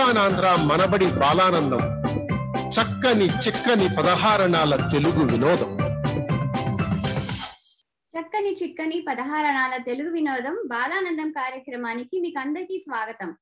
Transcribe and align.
రారెండోయ్ 0.00 0.66
మనబడి 0.66 1.06
బాలానందం. 1.06 1.78
చక్కని 2.68 3.24
చిక్కని 3.24 3.88
పదహారణాల 3.96 4.76
తెలుగు 4.76 5.24
వినోదం. 5.32 5.74
చక్కని 8.20 8.56
చిక్కని 8.62 9.04
పదహారణాల 9.08 9.82
తెలుగు 9.82 10.12
వినోదం 10.12 10.62
బాలానందం 10.66 11.30
కార్యక్రమానికి 11.30 12.20
మీకు 12.20 12.38
అందరికీ 12.38 12.78
స్వాగతం. 12.78 13.36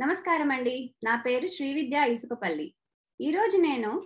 నమస్కారం 0.00 0.52
అండి. 0.52 0.94
నా 1.04 1.16
పేరు 1.16 1.46
శ్రీవిద్య 1.46 2.12
ఇసుకపల్లి. 2.12 2.74
ఈరోజు 3.20 3.56
నేను 3.56 4.02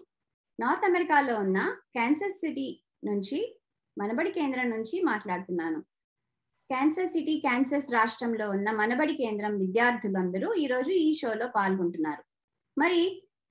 నార్త్ 0.61 0.85
అమెరికాలో 0.85 1.37
ఉన్న 1.37 1.75
క్యాన్సర్ 1.93 2.33
సిటీ 2.33 2.83
నుంచి 3.05 3.61
మనబడి 3.99 4.31
కేంద్రం 4.31 4.71
నుంచి 4.71 5.03
మాట్లాడుతున్నాను. 5.03 5.85
క్యాన్సర్ 6.73 7.07
సిటీ 7.07 7.39
క్యాన్సర్స్ 7.39 7.93
రాష్ట్రంలో 7.95 8.51
ఉన్న 8.51 8.71
మనబడి 8.71 9.15
కేంద్రం 9.15 9.55
విద్యార్థులందరూ 9.59 10.55
ఈరోజు 10.55 10.91
ఈ 10.91 11.09
షోలో 11.13 11.47
పాల్గొంటున్నారు. 11.57 12.23
మరి 12.79 13.01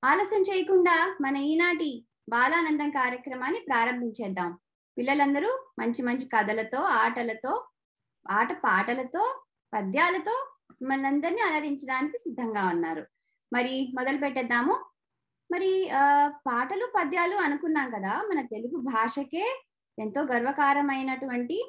ఆలస్యం 0.04 0.42
చేయకుండా 0.42 1.18
మన 1.22 1.36
ఈనాటి 1.36 1.90
బాలానందం 2.30 2.90
కార్యక్రమాన్ని 2.90 3.60
ప్రారంభించేద్దాం. 3.70 4.52
పిల్లలందరూ 4.98 5.52
మంచి 5.80 6.02
మంచి 6.04 6.26
కథలతో 6.26 6.80
ఆటలతో 6.82 7.66
ఆట 8.30 8.52
పాటలతో 8.54 9.24
పద్యాలతో 9.74 10.34
మిమ్మల్ని 10.72 11.08
అందరినీ 11.08 11.42
అలరించడానికి 11.42 12.18
సిద్ధంగా 12.18 12.64
ఉన్నారు. 12.70 13.04
మరి 13.54 13.74
మొదలు 13.98 14.18
పెట్టేద్దాము. 14.18 14.76
మరి 15.52 15.90
ఆ 15.90 16.04
పాటలు 16.48 16.88
పద్యాలు 16.98 17.36
అనుకున్నాం 17.36 17.88
కదా 17.92 18.16
మన 18.30 18.42
తెలుగు 18.46 18.78
భాషకే 18.92 19.46
ఎంతో 20.00 20.22
గర్వకారమైనటువంటి 20.22 21.60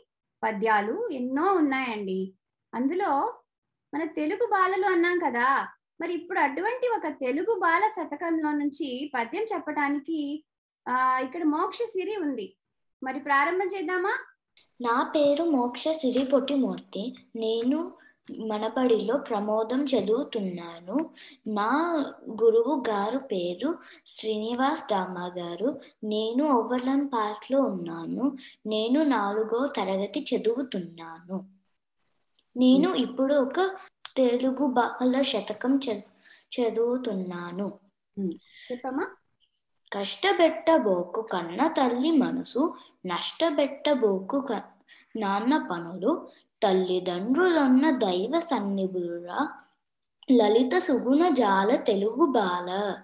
పద్యాలు 0.45 1.09
ఎన్నో 1.13 1.53
ఉన్నాయండి. 1.53 2.35
అందులో 2.75 3.35
మన 3.95 4.05
తెలుగు 4.05 4.47
బాలలు 4.47 4.87
అన్నాం 4.87 5.19
కదా 5.19 5.69
మరి 6.01 6.15
ఇప్పుడు 6.15 6.39
అటువంటి 6.39 6.87
ఒక 6.97 7.09
తెలుగు 7.21 7.59
బాల 7.61 7.91
శతకంలో 7.97 8.53
నుంచి 8.53 9.13
పద్యం 9.15 9.43
చెప్పటానికి 9.43 10.45
ఆ 10.89 11.21
ఇక్కడ 11.25 11.43
మోక్ష 11.45 11.79
సిరి 11.83 12.17
ఉంది. 12.17 12.57
మరి 13.03 13.21
ప్రారంభం 13.21 13.67
చేద్దామా? 13.67 14.15
నా 14.81 15.13
పేరు 15.17 15.45
మోక్ష 15.45 15.89
సిరి 15.89 16.25
పొట్టిమూర్తి. 16.25 17.15
నేను 17.37 17.93
మనబడిలో 18.31 19.19
ప్రమోదం 19.19 19.85
చదువుతున్నాను. 19.85 21.11
నా 21.49 22.05
గురువు 22.43 22.83
గారు 22.89 23.19
పేరు 23.19 23.79
శ్రీనివాస్ 24.19 24.85
డామా 24.91 25.33
గారు. 25.39 25.81
నేను 26.05 26.53
ఓవర్లాండ్ 26.53 27.13
పార్క్లో 27.13 27.61
ఉన్నాను. 27.61 28.37
నేను 28.67 29.03
నాలుగో 29.03 29.67
తరగతి 29.67 30.27
చదువుతున్నాను. 30.37 31.47
నేను 32.57 32.95
ఇప్పుడు 32.95 33.35
ఒక 33.35 33.61
తెలుగు 34.17 34.67
బాల 34.67 35.23
శతకం 35.23 35.81
చదువుతున్నాను. 36.61 37.73
చెప్పమ్మా? 38.73 39.07
కష్టపెట్టబోకు 39.93 41.23
కన్న 41.23 41.67
తల్లి 41.67 42.11
మనసు 42.11 42.75
నష్టపెట్టబోకు 43.07 44.47
క- 44.51 44.63
నాన్న 45.17 45.69
పనులు 45.73 46.29
తల్లిదండ్రులున్న 46.63 47.91
దైవ 47.91 48.41
సన్నిధులురా. 48.41 49.49
లలిత 50.33 50.79
సుగుణ 50.79 51.29
జాల 51.29 51.77
తెలుగు 51.77 52.27
బాల. 52.27 52.97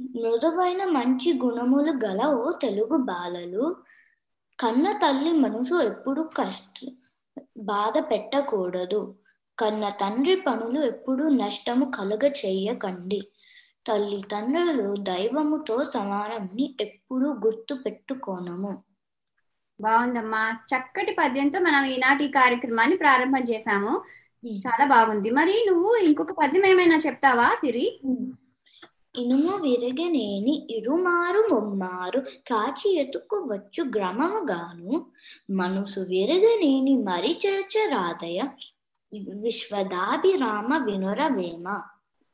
మృదువైన 0.00 0.84
మంచి 0.84 1.40
గుణములు 1.44 1.92
గల 2.04 2.26
ఓ 2.26 2.52
తెలుగు 2.52 2.96
బాలలు. 2.96 3.76
కన్న 4.60 4.92
తల్లి 4.92 5.32
మనసు 5.32 5.74
ఎప్పుడు 5.74 6.30
కష్ట 6.36 6.90
బాధ 7.58 7.98
పెట్టకూడదు. 7.98 9.14
కన్న 9.58 9.88
తండ్రి 9.88 10.36
పనులు 10.36 10.80
ఎప్పుడు 10.80 11.24
నష్టము 11.24 11.92
కలుగ 11.98 12.24
చెయ్యకండి 12.24 13.28
తల్లిదండ్రులు 13.86 14.94
దైవముతో 15.02 15.84
సమానంని 15.84 16.76
ఎప్పుడు 16.80 17.28
గుర్తు 17.46 17.74
పెట్టుకోనము 17.74 18.89
బాగుందమ్మా. 19.80 20.56
చక్కటి 20.68 21.12
పద్యంతో 21.12 21.60
మనం 21.60 21.84
ఈనాటి 21.84 22.28
కార్యక్రమాన్ని 22.28 22.96
ప్రారంభం 22.96 23.42
చేశాము. 23.50 24.02
చాలా 24.46 24.86
బాగుంది. 24.86 25.30
మరి 25.30 25.66
నువ్వు 25.68 25.96
ఇంకొక 25.96 26.32
పద్యం 26.32 26.66
ఏమైనా 26.66 26.98
చెప్తావా 27.06 27.48
సిరి? 27.48 28.00
ఇనుము 29.16 29.56
విరగనేని 29.56 30.66
ఇరుమారు 30.70 31.54
ముమ్మారు 31.54 32.20
కాచి 32.20 32.96
ఎతుకువచ్చు 32.96 33.84
గ్రమముగాను. 33.96 35.06
మనసు 35.50 36.00
విరగనేని 36.00 36.96
మరి 36.96 37.38
చేర్చరాదయ. 37.46 38.42
విశ్వదాభిరామ 39.34 40.84
వినురవేమ 40.84 41.80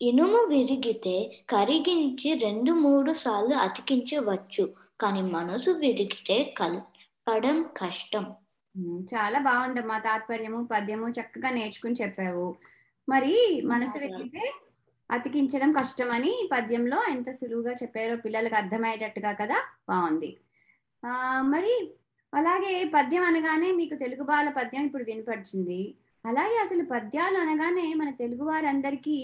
ఇనుము 0.03 0.45
విరిగితే 0.45 1.41
కరిగించి 1.51 2.35
రెండు 2.35 2.73
మూడు 2.73 3.13
సార్లు 3.13 3.55
అతికించవచ్చు. 3.55 4.69
కానీ 5.01 5.23
మనసు 5.23 5.71
విరిగితే 5.71 6.55
కలపడం 7.27 7.57
కష్టం. 7.77 8.25
చాలా 9.05 9.39
బాగుందమ్మా 9.39 9.99
తాత్పర్యము 9.99 10.69
పద్యము 10.73 11.09
చక్కగా 11.09 11.51
నేర్చుకుని 11.51 11.95
చెప్పావు. 11.95 12.45
మరి 13.09 13.33
మనసు 13.65 13.99
వెతికితే 13.99 14.45
అతికించడం 15.11 15.73
కష్టమని 15.73 16.31
ఈ 16.45 16.49
పద్యంలో 16.53 17.03
ఎంత 17.11 17.31
సులువుగా 17.31 17.73
చెప్పారో 17.73 18.17
పిల్లలకు 18.17 18.55
అర్థమయ్యేటట్టుగా 18.55 19.33
కదా? 19.33 19.59
బాగుంది. 19.89 20.31
ఆ 21.03 21.13
మరి 21.43 21.75
అలాగే 22.33 22.85
పద్యం 22.95 23.23
అనగానే 23.23 23.73
మీకు 23.73 23.95
తెలుగు 23.95 24.25
బాల 24.25 24.49
పద్యం 24.51 24.85
ఇప్పుడు 24.85 25.05
వినపడుతుంది 25.05 25.83
అలాగే 26.25 26.57
అసలు 26.57 26.85
పద్యాలు 26.85 27.39
అనగానే 27.39 27.95
మన 27.95 28.11
తెలుగు 28.11 28.45
వారందరికీ 28.45 29.19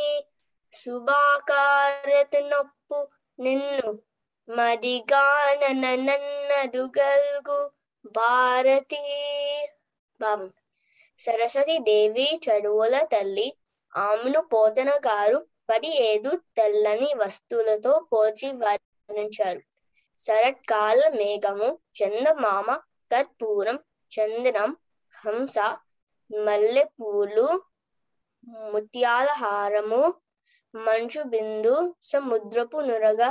ಸುಭಾಕಾರತನೊಪ್ಪು 0.73 1.39
ನಿನ್ನು 3.39 3.93
ಮದಿಗಾನನ 4.47 5.85
ನನ್ನದು 6.01 6.83
ಗಲ್ಗು 6.97 7.61
భారతి 8.05 9.01
భావం 10.19 10.49
సరస్వతి 11.19 11.75
దేవి 11.79 12.27
చదువుల 12.45 12.95
తల్లి 13.11 13.47
ఆమెను 13.93 14.41
పోతన 14.51 14.89
గారు 15.05 15.37
పది 15.69 15.89
ఏదు 16.01 16.31
తెల్లని 16.57 17.09
వస్తువులతో 17.13 17.93
పోల్చి 18.11 18.49
వర్ణించారు 18.59 19.61
శరత్కాల 20.19 20.99
మేఘము 21.15 21.69
చందమామ 21.95 22.67
కర్పూరం 23.11 23.77
చందనం 24.11 24.71
హంస 25.13 25.57
మల్లెపూలు 26.29 27.47
ముత్యాల 28.73 29.29
హారము 29.37 30.03
మంచు 30.73 31.21
బిందు 31.23 31.75
సముద్రపు 32.03 32.77
నురగ 32.77 33.21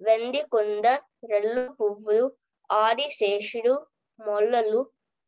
వెంది 0.00 0.42
కుంద 0.52 0.86
రెల్లు 1.24 1.64
పువ్వులు 1.72 2.24
ఆదిశేషుడు 2.70 3.74
మొల్లలు 4.18 4.80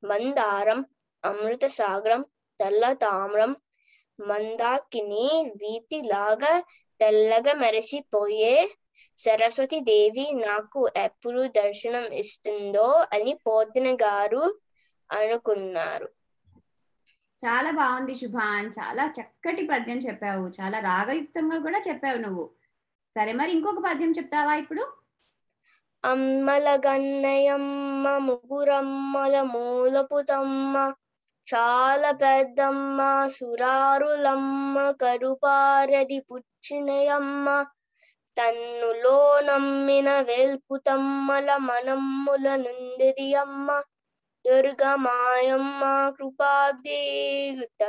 మందారం 0.02 0.81
అమృత 1.25 1.64
సాగరం 1.76 2.23
తెల్ల 2.61 2.93
తామ్రం 3.02 3.52
మందాకిని 4.19 5.26
వీతిలాగా 5.56 6.52
తెల్లగా 7.00 7.52
మెరిసిపోయే 7.55 8.55
సరస్వతి 9.19 9.81
దేవి 9.82 10.26
నాకు 10.40 10.81
ఎప్పుడు 11.05 11.43
దర్శనం 11.56 12.06
ఇస్తుందో 12.23 12.88
అని 13.12 13.35
పోతిన 13.46 13.94
గారు 14.02 14.44
అనుకున్నారు. 15.11 16.08
చాలా 17.43 17.70
బాగుంది 17.70 18.14
శుభాన్ 18.14 18.69
చాలా 18.73 19.05
చక్కటి 19.17 19.62
పద్యం 19.67 19.99
చెప్పావు. 19.99 20.44
చాలా 20.58 20.79
రాగయుక్తంగా 20.81 21.58
కూడా 21.58 21.81
చెప్పావు 21.88 22.19
నువ్వు. 22.19 22.44
సరే 23.17 23.32
మరి 23.32 23.52
ఇంకొక 23.52 23.81
పద్యం 23.84 24.12
చెప్తావా 24.12 24.55
ఇప్పుడు? 24.55 24.84
అమ్మల 26.05 26.69
గన్నయమ్మ 26.87 28.09
ముగ్గురమ్మల 28.19 29.43
మూలపుతమ్మ 29.53 30.75
చాలా 31.49 32.12
పెద్దమ్మ 32.12 32.99
సురారులమ్మ 33.29 34.91
కరుపారది 35.00 36.21
పుచ్చినయమ్మ 36.21 37.47
తన్నులో 38.37 39.17
నమ్మిన 39.41 40.21
వేల్పుతమ్మల 40.21 41.56
మనమ్ముల 41.69 42.46
నుండిది 42.56 43.34
అమ్మ 43.34 43.69
దుర్గమాయమ్మ 44.44 45.82
కృపాబ్దియుత 46.19 47.82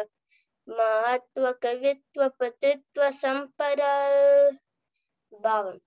మహత్వ 0.68 1.52
కవిత్వ 1.64 2.30
పతిత్వ 2.40 3.10
సంపర 3.22 3.82
భావం. 5.42 5.78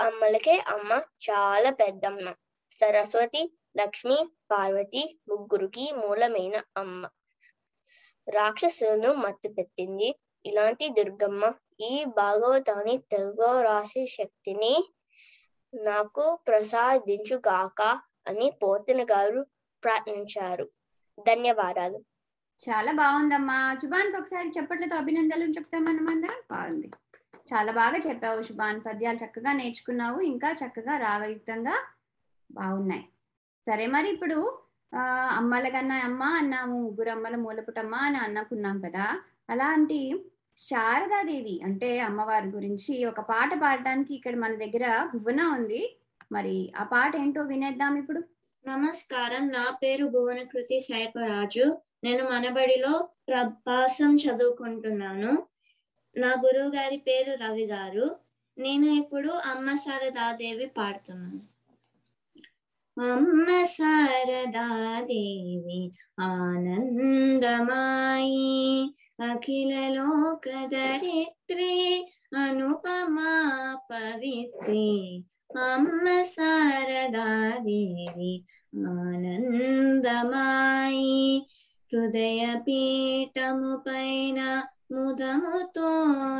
అమ్మలకే 0.00 0.58
అమ్మ 0.68 0.92
చాలా 1.26 1.70
పెద్దమ్మ. 1.70 2.26
సరస్వతి 2.70 3.42
లక్ష్మి 3.78 4.18
పార్వతి 4.50 5.20
ముగ్గురికి 5.28 5.92
మూలమైన 5.92 6.62
అమ్మ. 6.76 7.02
రాక్షసులను 8.26 9.14
మత్తు 9.14 9.48
పెట్టింది. 9.48 10.08
ఇలాంటి 10.44 10.88
దుర్గమ్మ 10.88 11.44
ఈ 11.80 12.04
భాగవతాన్ని 12.04 12.98
తెలుగు 13.10 13.60
రాసే 13.62 14.06
శక్తిని 14.06 14.74
నాకు 15.72 16.38
ప్రసాదించుగాక 16.46 17.80
అని 18.28 18.50
పోతన 18.62 19.04
గారు 19.04 19.40
ప్రార్థించారు 19.82 20.66
ధన్యవాదాలు. 21.18 21.98
చాలా 22.62 22.92
బాగుందమ్మా. 22.92 23.76
శుభానికి 23.82 24.16
ఒకసారి 24.16 24.48
చెప్పట్లతో 24.48 24.96
అభినందనలు 24.96 25.50
చెప్తాం 25.50 25.84
మనం 25.84 26.04
బాగుంది. 26.50 26.90
చాలా 27.52 27.72
బాగా 27.72 27.98
చెప్పావు 27.98 28.42
శుభాన్ 28.42 28.80
పద్యాలు 28.80 29.18
చక్కగా 29.24 29.52
నేర్చుకున్నావు. 29.52 30.20
ఇంకా 30.20 30.52
చక్కగా 30.52 30.96
రాగయుక్తంగా 30.96 31.76
బాగున్నాయి. 32.50 33.04
సరే 33.66 33.86
మరి 33.86 34.10
ఇప్పుడు 34.10 34.38
ఆ, 34.92 35.02
అమ్మల 35.36 35.68
కన్నా 35.68 35.96
అమ్మ 36.04 36.22
అన్నాము. 36.22 36.82
ముగ్గురమ్మల 36.82 37.36
మూలపుటమ్మ 37.36 37.94
అని 37.94 38.16
అన్నకున్నాం 38.16 38.80
కదా. 38.80 39.06
అలాంటి 39.50 39.98
శారదాదేవి 40.58 41.60
అంటే 41.64 42.00
అమ్మవారి 42.00 42.48
గురించి 42.48 43.04
ఒక 43.04 43.20
పాట 43.20 43.54
పాడడానికి 43.54 44.14
ఇక్కడ 44.14 44.36
మన 44.36 44.54
దగ్గర 44.54 44.84
భువన 45.14 45.42
ఉంది. 45.42 45.98
మరి 46.32 46.72
ఆ 46.76 46.84
పాట 46.84 47.16
ఏంటో 47.16 47.42
వినేద్దాం 47.42 47.96
ఇప్పుడు. 47.96 48.20
నమస్కారం. 48.64 49.48
నా 49.48 49.70
పేరు 49.82 50.06
భువన 50.06 50.42
కృతి 50.42 50.78
సైపరాజు 50.78 51.78
నేను 52.04 52.30
మనబడిలో 52.30 53.08
ప్రభాసం 53.28 54.16
చదువుకుంటున్నాను. 54.16 55.32
నా 56.16 56.28
గురువు 56.28 56.68
గారి 56.68 56.96
పేరు 56.96 57.44
రవి 57.44 57.66
గారు. 57.66 58.16
నేను 58.58 58.86
ఇప్పుడు 58.86 59.28
అమ్మ 59.28 59.74
శారదాదేవి 59.74 60.66
పాడుతున్నాను. 60.66 61.40
అమ్మ 63.12 63.62
శారదాదేవి 63.62 65.92
ఆనందమాయి 66.20 67.34
అఖిల 69.20 69.88
లోక 69.88 70.66
దరిత్రి 70.66 72.06
అనుపమా 72.36 73.80
పవిత్రి. 73.90 75.24
అమ్మ 75.58 76.22
శారదాదేవి 76.22 78.44
ఆనందమాయి 78.76 81.46
హృదయ 81.92 82.62
పీఠము 82.68 83.82
పైన 83.86 84.62
ముదముతో 84.94 85.90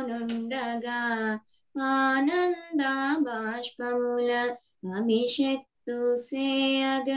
నుండగా 0.09 0.99
ఆనంద 1.75 2.81
బాష్పముల 3.25 4.31
అభిషక్తు 4.95 5.97
సేయగ 6.25 7.11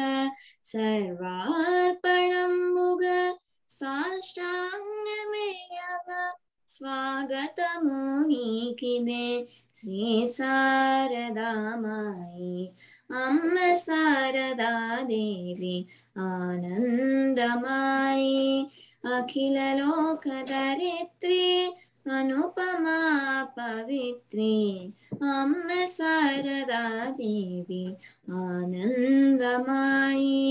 సర్వార్పణంబుగ 0.71 1.35
సాష్టాంగమేయగ 3.71 4.39
స్వాగతము 6.69 8.01
నీకిదే 8.29 9.27
శ్రీ 9.75 10.07
శారదామాయి 10.37 12.57
అమ్మ 13.19 13.57
శారదాదేవి 13.85 15.77
ఆనందమాయి 16.29 18.41
అఖిల 19.05 19.59
లోక 19.79 20.27
ధరిత్రి 20.51 21.45
అనుపమా 22.11 22.99
పవిత్రి 23.57 24.57
అమ్మ 25.33 25.69
శారదాదేవి 25.97 27.85
ఆనందమాయి 28.43 30.45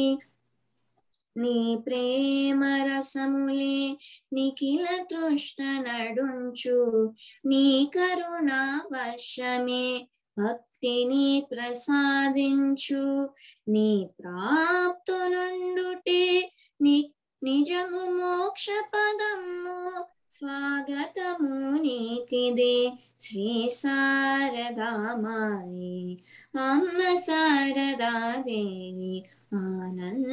నీ 1.35 1.57
ప్రేమ 1.85 2.63
రసములే 2.87 3.79
నిఖిల 4.33 4.85
తృష్ణ 5.11 5.63
నడుంచు 5.83 6.79
నీ 7.45 7.65
కరుణ 7.95 8.51
వర్షమే 8.93 9.85
భక్తిని 10.37 11.27
ప్రసాదించు 11.51 13.03
నీ 13.67 13.89
ప్రాప్తు 14.19 15.19
నుండుటే 15.33 16.23
నీ 16.79 16.95
నిజము 17.41 18.13
మోక్ష 18.13 18.67
పదము 18.91 20.06
స్వాగతము 20.29 21.77
నీకిదే 21.84 22.94
శ్రీ 23.20 23.70
శారదామాయి 23.77 24.58
అమ్మ 26.63 27.00
శారదాదేవి 27.25 29.15
ఆనందమాయి 29.60 30.25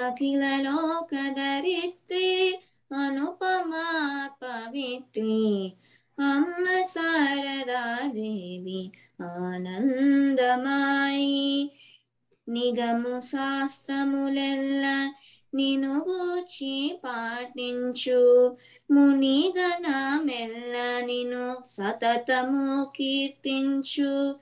అఖిల 0.00 0.44
లోక 0.60 1.14
ధరిత్రి 1.38 2.28
అనుపమా 2.90 3.86
పవిత్రి 4.42 5.72
అమ్మ 6.18 6.66
శారదాదేవి 6.94 8.80
ఆనందమాయి 9.30 9.70
నిగము 12.48 13.20
శాస్త్రములెల్ల 13.20 15.12
నిను 15.54 16.04
గూర్చి 16.08 17.00
పాటించు. 17.04 18.56
మునిగణ 18.90 20.20
మెల్ల 20.24 21.06
నిను 21.06 21.56
సతతము 21.66 22.92
కీర్తించు. 22.96 24.34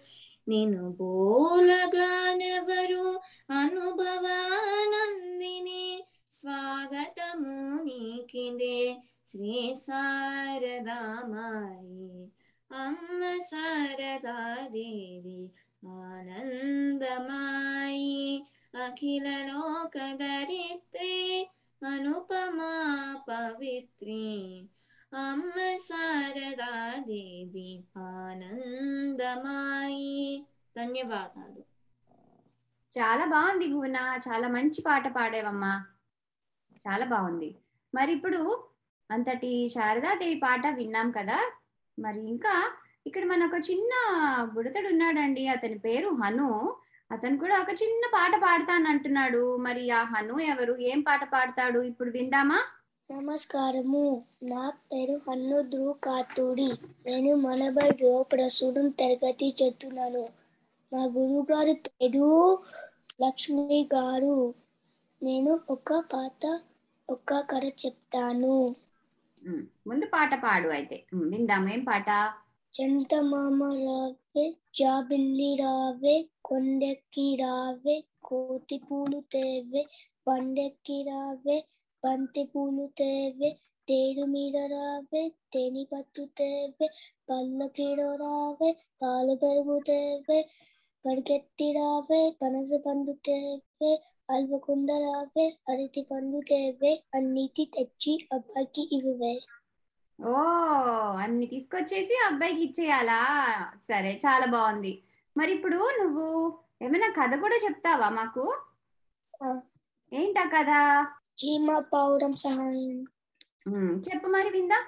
నిను 0.49 0.92
బోలగానెవరు 0.92 3.21
అనుభవానందిని? 3.52 6.04
స్వాగతము 6.33 7.83
నీకిదే 7.83 8.97
శ్రీ 9.28 9.75
శారదామాయి. 9.75 12.28
అమ్మ 12.83 13.38
శారదాదేవి 13.38 15.50
ఆనందమాయి 15.88 18.46
అఖిల 18.84 19.28
లోక 19.28 19.99
ధరిత్రి 19.99 21.49
అనుపమా 21.87 23.20
పవిత్రి. 23.28 24.64
అమ్మ 25.14 25.76
శారదాదేవి 25.76 27.84
ఆనందమాయి. 27.99 30.46
ధన్యవాదాలు. 30.76 31.64
చాలా 32.99 33.25
బాగుంది 33.25 33.68
భువన 33.68 33.96
చాలా 33.96 34.49
మంచి 34.49 34.82
పాట 34.82 35.08
పాడేవమ్మా. 35.08 35.87
చాలా 36.88 37.06
బాగుంది. 37.06 37.54
మరి 37.94 38.12
ఇప్పుడు 38.12 38.68
అంతటి 39.10 39.68
శారదాదేవి 39.68 40.40
పాట 40.44 40.66
విన్నాం 40.66 41.10
కదా? 41.10 41.52
మరి 41.99 42.28
ఇంకా 42.28 42.72
ఇక్కడ 43.07 43.25
మన 43.25 43.42
ఒక 43.45 43.59
చిన్న 43.69 43.92
బుడతడు 44.54 44.88
ఉన్నాడండి 44.88 45.42
అతని 45.49 45.78
పేరు 45.78 46.09
హను. 46.14 46.49
అతను 47.11 47.37
కూడా 47.38 47.54
ఒక 47.62 47.73
చిన్న 47.80 48.02
పాట 48.12 48.33
పాడతాను 48.42 48.87
అంటున్నాడు 48.88 49.42
మరి 49.59 49.85
ఆ 49.90 50.02
హను 50.12 50.35
ఎవరు? 50.47 50.75
ఏం 50.90 51.00
పాట 51.02 51.23
పాడతాడు? 51.33 51.80
ఇప్పుడు 51.90 52.11
విందామా? 52.11 52.59
నమస్కారము. 53.11 54.02
నా 54.50 54.62
పేరు 54.88 55.16
హన్ను 55.25 55.59
ధ్రువ్ 55.71 55.95
కాతూడి 56.04 56.69
నేను 57.07 57.30
మనబడిలో 57.37 58.12
ప్రస్తుతం 58.33 58.87
తరగతి 59.00 59.49
చెప్తున్నాను 59.61 60.23
మా 60.92 61.02
గురువు 61.16 61.42
గారి 61.50 61.75
పేరు 61.87 62.28
లక్ష్మి 63.25 63.80
గారు. 63.95 64.37
నేను 65.23 65.52
ఒక 65.69 65.99
పాట 66.12 66.42
ఒక 67.09 67.40
కథ 67.50 67.64
చెప్తాను. 67.83 68.54
ముందు 69.87 70.07
పాట 70.14 70.33
పాడు 70.42 70.69
అయితే. 70.71 70.97
ఉమ్, 71.14 71.26
విందాం 71.33 71.66
ఏం 71.69 71.83
పాట? 71.85 72.09
చందమామ 72.80 73.62
రావే 73.78 74.44
జాబిల్లి 74.75 75.49
రావే 75.54 76.14
కొండెక్కి 76.42 77.25
రావే 77.37 77.96
కోతి 78.22 78.76
పూలు 78.78 79.18
తేవే 79.32 79.82
పండెక్కి 80.26 80.96
రావే 81.02 81.56
బంతి 82.02 82.44
పూలు 82.44 82.87
తేవే 82.96 83.50
తేరు 83.88 84.25
మీద 84.26 84.56
రావే 84.72 85.22
తేని 85.52 85.84
పట్టు 85.84 86.25
తేవే 86.37 86.88
పల్లకిలో 87.28 88.08
రావే 88.16 88.70
పాలు 89.02 89.34
పెరుగు 89.34 89.78
తేవే 89.80 90.40
పరిగెత్తి 91.04 91.68
రావే 91.72 92.22
పనస 92.40 92.80
పండు 92.87 93.16
తేవే 93.25 93.92
అల్వకుండ 94.30 94.90
రావే 94.99 95.46
అరటి 95.70 96.04
పండు 96.10 96.40
తేవే 96.49 96.94
అన్నిటి 97.14 97.66
తెచ్చి 97.76 98.14
అబ్బాయికి 98.32 98.84
ఇవ్వవే 98.92 99.34
ఓ 100.20 100.32
అన్ని 101.22 101.46
తీసుకొచ్చేసి 101.46 102.14
అబ్బాయికి 102.26 102.62
ఇచ్చేయాలా? 102.64 103.18
సరే 103.88 104.12
చాలా 104.24 104.46
బాగుంది. 104.46 104.92
మరి 105.36 105.52
ఇప్పుడు 105.52 105.78
నువ్వు 106.00 106.26
ఏమైనా 106.82 107.08
కథ 107.10 107.32
కూడా 107.40 107.56
చెప్తావా 107.64 108.08
మాకు. 108.10 108.44
ఏంటా 110.12 110.44
కథ? 110.46 110.70
చీమ 111.38 111.78
పావురం 111.92 112.32
సహాయం. 112.36 112.96
చెప్పు 114.06 114.28
మరి 114.28 114.50
విందా? 114.50 114.78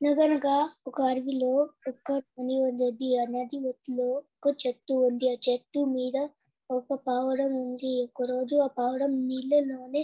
అనగనగా 0.00 0.54
ఒక 0.86 0.98
అడవిలో 1.02 1.50
ఒక 1.88 2.08
నది 2.12 2.56
ఉన్నది. 2.62 3.08
ఆ 3.18 3.24
నది 3.30 3.58
ఒడ్డులో 3.68 4.08
ఒక 4.38 4.54
చెట్టు 4.62 4.94
ఉంది. 5.06 5.26
ఆ 5.30 5.36
చెట్టు 5.46 5.80
మీద 5.94 6.16
ఒక 6.70 6.94
పావురం 7.06 7.52
ఉంది. 7.62 7.92
ఒక 8.04 8.26
రోజు 8.30 8.56
ఆ 8.56 8.68
పావురం 8.78 9.12
నీళ్ళలోనే 9.28 10.02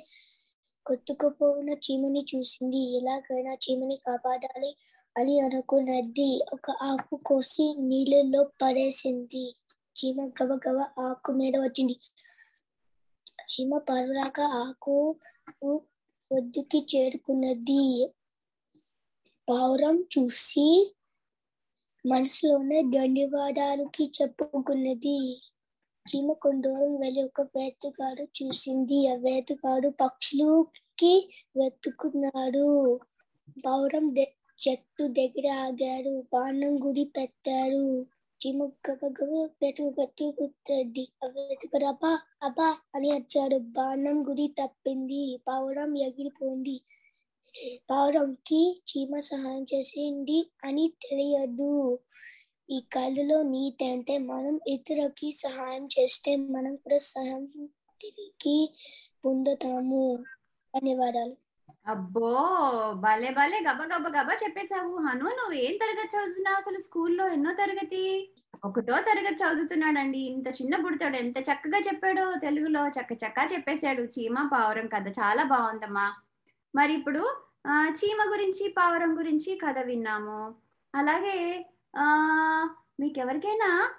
కొట్టుకుపోయిన 0.89 1.71
చీమని 1.71 2.27
చూసింది. 2.35 2.81
ఎలాగైనా 2.97 3.55
చీమని 3.55 3.97
కాపాడాలి 4.07 4.77
అని 5.17 5.41
అనుకున్నది. 5.41 6.29
ఒక 6.53 6.71
ఆకు 6.71 7.17
కోసి 7.27 7.67
నీళ్ళలో 7.79 8.43
పడేసింది. 8.63 9.45
చీమ 9.99 10.21
గబగబ 10.27 10.79
ఆకు 11.01 11.33
మీద 11.33 11.57
వచ్చింది. 11.57 11.97
చీమ 13.51 13.79
పరులాక 13.79 14.41
ఆకు 14.41 14.95
ఒడ్డుకి 16.33 16.87
చేరుకున్నది. 16.97 18.11
పావురం 19.51 19.97
చూసి 20.15 20.95
మనసులోనే 22.05 22.83
ధన్యవాదాలకి 22.83 24.13
చెప్పుకున్నది. 24.23 25.19
చీమ 26.09 26.29
కొంత 26.43 26.61
దూరం 26.65 26.93
వెళ్ళి 26.97 27.23
ఒక 27.23 27.41
వేతగాడు 27.55 28.25
చూసింది. 28.39 28.99
ఆ 29.09 29.15
వేతగాడు 29.19 29.89
పక్షులకి 30.03 31.13
వెతుకున్నాడు 31.57 32.67
పావురం 33.65 34.07
చెట్టు 34.61 35.05
దగ్గర 35.19 35.47
ఆగారు 35.65 36.15
బాణం 36.33 36.75
గుడి 36.85 37.05
పెట్టాడు. 37.17 37.85
చీమ 38.41 38.59
గబగబ 38.87 39.31
వెతుకు 39.63 39.91
వెతుకుతుంది 39.99 41.05
ఆ 41.25 41.29
అబ్బా 41.89 42.13
అబ్బా 42.43 42.69
అని 42.95 43.09
వచ్చాడు 43.13 43.59
బాణం 43.77 44.19
గుడి 44.29 44.47
తప్పింది. 44.61 45.23
పావురం 45.49 45.93
ఎగిరిపోయింది. 45.99 46.77
పౌరంకి 47.91 48.61
చీమ 48.91 49.13
సహాయం 49.29 49.65
చేసింది 49.73 50.39
అని 50.65 50.85
తెలియదు. 51.05 51.73
ఈ 52.69 52.79
కళలో 52.93 53.43
నీతి 53.43 53.85
అంటే 53.93 54.19
మనం 54.19 54.61
ఇతరులకి 54.67 55.33
సహాయం 55.33 55.87
చేస్తే 55.87 56.37
మనం 56.37 56.77
కూడా 56.77 56.99
సహాయం 56.99 57.45
తిరిగి 58.01 58.59
పొందుతాము 59.25 60.03
ధన్యవాదాలు 60.75 61.37
అబ్బో 61.87 62.31
భలే 62.95 63.31
భలే 63.31 63.59
గబ 63.69 63.81
గబ 63.93 64.07
గబ 64.09 64.31
చెప్పేశావు. 64.43 64.97
హను 64.97 65.25
నువ్వు 65.25 65.53
ఏం 65.53 65.75
తరగతి 65.77 66.17
చదువుతున్నావు 66.17 66.57
అసలు 66.57 66.79
స్కూల్లో? 66.79 67.29
ఎన్నో 67.29 67.53
తరగతి? 67.53 68.03
ఒకటో 68.65 68.97
తరగతి 69.01 69.39
చదువుతున్నాడండి. 69.43 70.19
ఇంత 70.19 70.49
చిన్న 70.49 70.77
పుడతాడు 70.77 71.17
ఎంత 71.17 71.39
చక్కగా 71.39 71.79
చెప్పాడో 71.79 72.33
తెలుగులో. 72.39 72.89
చక్క 72.89 73.13
చక్క 73.25 73.49
చెప్పేశాడు. 73.53 74.03
చీమ 74.03 74.51
పావురం 74.53 74.87
కథ 74.87 75.09
చాలా 75.09 75.43
బాగుందమ్మా. 75.45 76.07
మరి 76.75 76.93
ఇప్పుడు 76.95 77.23
చీమ 77.93 78.21
గురించి 78.33 78.75
పావురం 78.79 79.19
గురించి 79.19 79.59
కథ 79.67 79.79
విన్నాము. 79.79 80.39
అలాగే 80.95 81.37
మీకు 83.01 83.19
ఎవరికైనా 83.19 83.91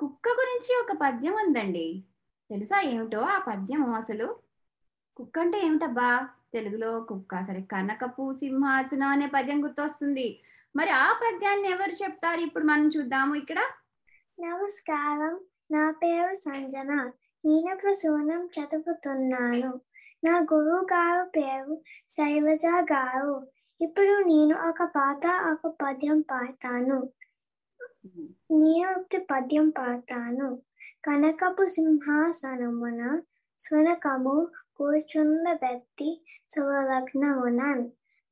కుక్క 0.00 0.28
గురించి 0.28 0.82
ఒక 0.82 0.98
పద్యం 1.02 1.32
ఉందండి. 1.32 2.04
తెలుసా 2.50 2.80
ఏమిటో 2.80 3.18
ఆ 3.18 3.38
పద్యం 3.38 3.94
అసలు? 3.94 4.36
కుక్క 5.16 5.38
అంటే 5.38 5.66
ఏమిటబ్బా? 5.66 6.28
తెలుగులో 6.52 7.00
కుక్క 7.00 7.46
సరే 7.46 7.60
కనకపు 7.60 8.34
సింహాసనం 8.34 9.08
అనే 9.08 9.26
పద్యం 9.26 9.64
గుర్తొస్తుంది. 9.64 10.40
మరి 10.76 10.90
ఆ 10.90 11.12
పద్యాన్ని 11.12 11.68
ఎవరు 11.68 11.90
చెప్తారు? 11.90 12.40
ఇప్పుడు 12.40 12.64
మనం 12.64 12.88
చూద్దాము 12.88 13.34
ఇక్కడ. 13.34 13.56
నమస్కారం. 14.40 15.40
నా 15.70 15.90
పేరు 15.90 16.34
సంజన. 16.34 16.94
నేను 17.44 17.76
ప్రసూనం 17.76 18.46
చదువుతున్నాను. 18.46 19.80
నా 20.24 20.38
గురువు 20.38 20.84
గారు 20.84 21.28
పేరు 21.28 21.82
శైలజ 22.10 22.66
గారు. 22.66 23.46
ఇప్పుడు 23.80 24.22
నేను 24.22 24.68
ఒక 24.68 24.82
పాత 24.82 25.56
ఒక 25.66 25.76
పద్యం 25.84 26.20
పాడతాను. 26.20 27.08
నేను 28.50 29.24
పద్యం 29.30 29.70
పాడతాను. 29.70 30.62
కనకపు 31.04 31.66
సింహాసనమున 31.66 33.20
సునకము 33.58 34.48
కూర్చున్న 34.76 35.52
వ్యక్తి 35.52 36.24
సులగ్నమునన్ 36.50 37.84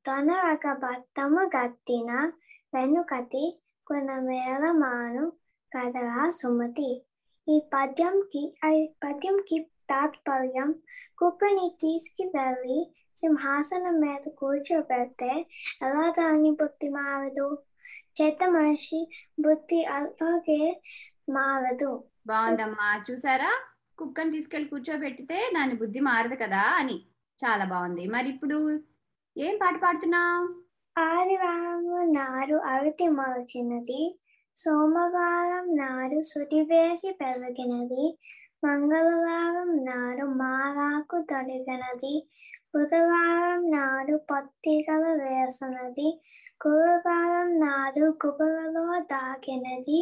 తన 0.05 0.31
ఒక 0.53 0.73
భర్తము 0.73 1.41
గత్తిన 1.55 2.11
వెనుకతి 2.73 3.61
కొనమేళమాను 3.87 5.31
కదరా 5.71 6.29
సుమతి. 6.29 7.05
ఈ 7.47 7.55
పద్యంకి 7.73 8.57
పద్యంకి 9.03 9.57
తాత్పర్యం 9.89 10.69
కుక్కని 11.17 11.77
తీసుకువెళ్ళి 11.81 12.79
సింహాసనం 13.17 13.95
మీద 13.99 14.31
కూర్చోబెడితే 14.37 15.31
ఎలా 15.81 16.05
దాని 16.19 16.51
బుద్ధి 16.51 16.89
మారదు? 16.89 17.47
చెత్త 18.21 18.49
మనిషి 18.49 19.11
బుద్ధి 19.39 19.85
అలాగే 19.85 20.81
మారదు. 21.29 22.03
బాగుందమ్మా. 22.27 23.03
చూసారా? 23.11 23.51
కుక్కని 23.97 24.31
తీసుకెళ్ళి 24.31 24.69
కూర్చోబెట్టితే 24.69 25.51
దాని 25.55 25.75
బుద్ధి 25.75 25.99
మారదు 25.99 26.35
కదా 26.35 26.75
అని. 26.77 26.97
చాలా 27.45 27.65
బాగుంది. 27.65 28.07
మరి 28.07 28.29
ఇప్పుడు 28.29 28.79
ఏం 29.37 29.57
పాట 29.63 29.81
పాడుతున్నావు? 29.83 30.65
ఆదివారం 30.99 32.13
నాడు 32.13 32.55
అరటి 32.55 33.07
మొలచినది 33.07 34.19
సోమవారం 34.55 35.75
నాడు 35.75 36.21
సుడివేసి 36.21 37.17
పెరిగినది. 37.21 38.17
మంగళవారం 38.63 39.85
నాడు 39.85 40.25
మారాకు 40.25 41.21
తొలగినది. 41.21 42.27
బుధవారం 42.75 43.71
నాడు 43.71 44.17
పత్తికలు 44.31 45.23
వేసినది. 45.23 46.21
గురువారం 46.61 47.59
నాడు 47.59 48.05
గుబలలో 48.21 48.85
దాగినది. 49.11 49.99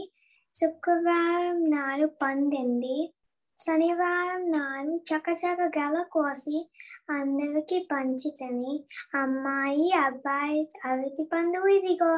శుక్రవారం 0.53 1.57
నాడు 1.69 2.07
పండింది. 2.21 2.97
శనివారం 3.59 4.51
నాడు 4.51 4.93
చకచక 5.09 5.61
గల 5.77 5.97
కోసి 6.11 6.57
అందరికి 7.09 7.87
పంచుతని 7.91 8.73
అమ్మాయి 9.15 9.91
అబ్బాయి 10.05 10.61
అవితి 10.85 11.29
పండు 11.33 11.61
ఇదిగో. 11.77 12.13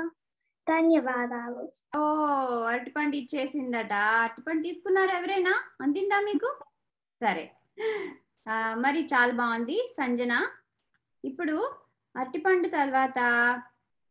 ధన్యవాదాలు. 0.68 1.64
ఓ 1.96 2.04
అరటిపండు 2.72 3.16
ఇచ్చేసిందట. 3.16 3.94
అరటిపండు 4.24 4.64
తీసుకున్నారు 4.64 5.12
ఎవరైనా? 5.12 5.54
అందిందా 5.82 6.20
మీకు? 6.20 6.50
సరే. 7.22 7.46
మరి 8.84 9.00
చాలా 9.14 9.34
బాగుంది. 9.34 9.78
సంజన 9.98 10.34
ఇప్పుడు 11.24 11.56
అరటిపండు 12.16 12.68
తర్వాత 12.68 13.20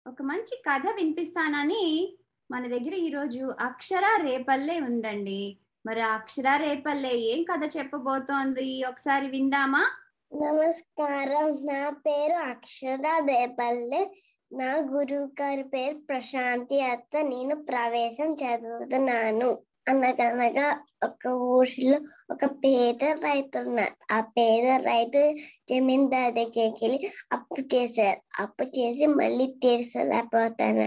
ఒక 0.07 0.23
మంచి 0.23 0.63
కథ 0.71 0.83
వినిపిస్తానని 0.97 2.19
మన 2.51 2.67
దగ్గర 2.67 2.95
ఈరోజు 2.95 3.55
అక్షర 3.61 4.21
రేపల్లె 4.23 4.81
ఉందండి. 4.81 5.59
మరి 5.87 6.01
అక్షర 6.01 6.57
రేపల్లె 6.57 7.09
ఏం 7.09 7.43
కథ 7.43 7.77
చెప్పబోతోంది? 7.77 8.85
ఒకసారి 8.89 9.27
విందామా? 9.27 9.91
నమస్కారం. 10.35 11.67
నా 11.67 11.91
పేరు 11.91 12.33
అక్షర 12.33 13.23
రేపల్లె. 13.29 14.07
నా 14.53 14.77
గురువు 14.77 15.43
గారి 15.43 15.63
పేరు 15.63 15.99
ప్రశాంతి 15.99 16.81
అత్త. 16.81 17.17
నేను 17.17 17.65
ప్రవేశం 17.65 18.35
చదువుతున్నాను. 18.35 19.59
అనగనగా 19.87 20.67
ఒక 21.07 21.23
ఊరిలో 21.51 21.97
ఒక 22.31 22.45
పేద 22.63 23.03
రైతు 23.21 23.59
ఉన్నారు 23.63 23.95
ఆ 24.13 24.21
పేద 24.37 24.67
రైతు 24.87 25.23
జమీందార్ 25.71 26.33
దగ్గరికి 26.39 26.83
వెళ్ళి 26.85 26.99
అప్పు 27.37 27.61
చేశారు 27.73 28.21
అప్పు 28.45 28.67
చేసి 28.77 29.07
మళ్ళీ 29.15 29.47
తీర్చలేకపోతాను. 29.63 30.87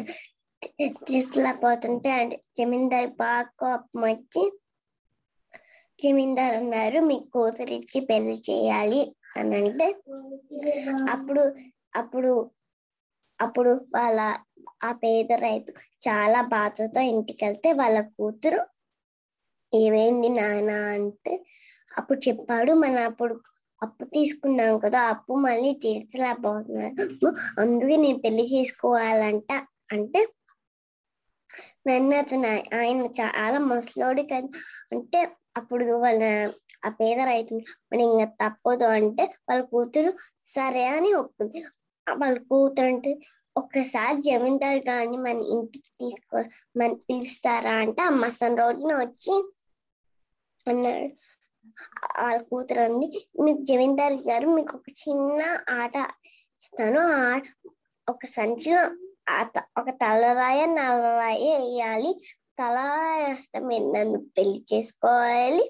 తీర్చలేకపోతుంటే 1.05 2.11
అంటే 2.19 2.37
జమీందార్ 2.57 3.09
బాగా 3.19 3.43
కోపం 3.61 4.01
వచ్చి 4.05 4.43
జమీందార్ 5.99 6.55
ఉన్నారు 6.59 6.99
మీ 7.05 7.17
కూతురు 7.33 7.73
ఇచ్చి 7.77 7.99
పెళ్ళి 8.09 8.35
చేయాలి 8.47 9.01
అని 9.35 9.55
అంటే 9.59 9.87
అప్పుడు 11.13 11.43
అప్పుడు 11.99 12.31
అప్పుడు 13.39 13.71
వాళ్ళ 13.95 14.19
ఆ 14.83 14.91
పేద 15.01 15.31
రైతు 15.41 15.71
చాలా 16.05 16.39
బాధతో 16.53 17.01
ఇంటికి 17.11 17.41
వెళ్తే 17.45 17.71
వాళ్ళ 17.79 17.97
కూతురు 18.15 18.61
ఏమైంది 19.71 20.29
నాన్న 20.33 20.71
అంటే 20.95 21.33
అప్పుడు 21.97 22.19
చెప్పాడు 22.27 22.71
మన 22.81 22.97
అప్పుడు 23.09 23.35
అప్పు 23.81 24.03
తీసుకున్నాం 24.13 24.75
కదా 24.83 24.99
అప్పు 25.13 25.33
మళ్ళీ 25.43 25.71
తీర్చలేకపోతున్నాడు. 25.83 27.03
అందుకే 27.61 27.97
నేను 27.97 28.19
పెళ్ళి 28.23 28.45
చేసుకోవాలంట 28.53 29.51
అంటే 29.93 30.21
నన్ను 31.87 32.15
అతను 32.17 32.49
ఆయన 32.79 33.01
చాలా 33.19 33.57
ముసలోడు 33.67 34.23
కదా 34.25 34.49
అంటే 34.93 35.19
అప్పుడు 35.59 35.85
వాళ్ళ 36.03 36.21
ఆ 36.83 36.91
పేద 36.99 37.19
రైతు 37.29 37.55
మరి 37.89 38.03
ఇంకా 38.07 38.27
తప్పదు 38.41 38.87
అంటే 38.97 39.23
వాళ్ళ 39.47 39.61
కూతురు 39.71 40.11
సరే 40.47 40.83
అని 40.95 41.09
ఒప్పుకుంది. 41.21 41.61
వాళ్ళ 42.07 42.37
కూతురు 42.49 42.87
అంటే 42.91 43.11
ఒక్కసారి 43.59 44.17
జమీందారు 44.21 44.81
గారిని 44.85 45.17
మన 45.19 45.37
ఇంటికి 45.53 45.89
తీసుకో 45.99 46.37
మన 46.75 46.91
పిలుస్తారా 47.05 47.73
అంటే 47.83 48.01
ఆ 48.03 48.11
మసం 48.21 48.53
రోజున 48.61 48.93
వచ్చి 49.03 49.33
అన్నాడు. 50.67 51.07
వాళ్ళ 52.19 52.39
కూతురు 52.49 52.81
అంది 52.81 53.07
మీకు 53.45 53.61
జమీందార్ 53.69 54.17
గారు 54.27 54.47
మీకు 54.55 54.73
ఒక 54.79 54.89
చిన్న 55.01 55.39
ఆట 55.77 55.95
ఇస్తాను. 56.61 57.01
ఆ 57.11 57.19
ఆట 57.31 57.45
ఒక 58.07 58.25
సంచిలో 58.35 58.81
ఒక 59.79 59.89
తలరాయ 60.01 60.59
నల్లరాయ 60.71 61.45
వేయాలి. 61.57 62.11
తలరాయ 62.59 63.23
వస్తే 63.31 63.57
మీరు 63.67 63.87
నన్ను 63.95 64.19
పెళ్ళి 64.35 64.59
చేసుకోవాలి. 64.71 65.63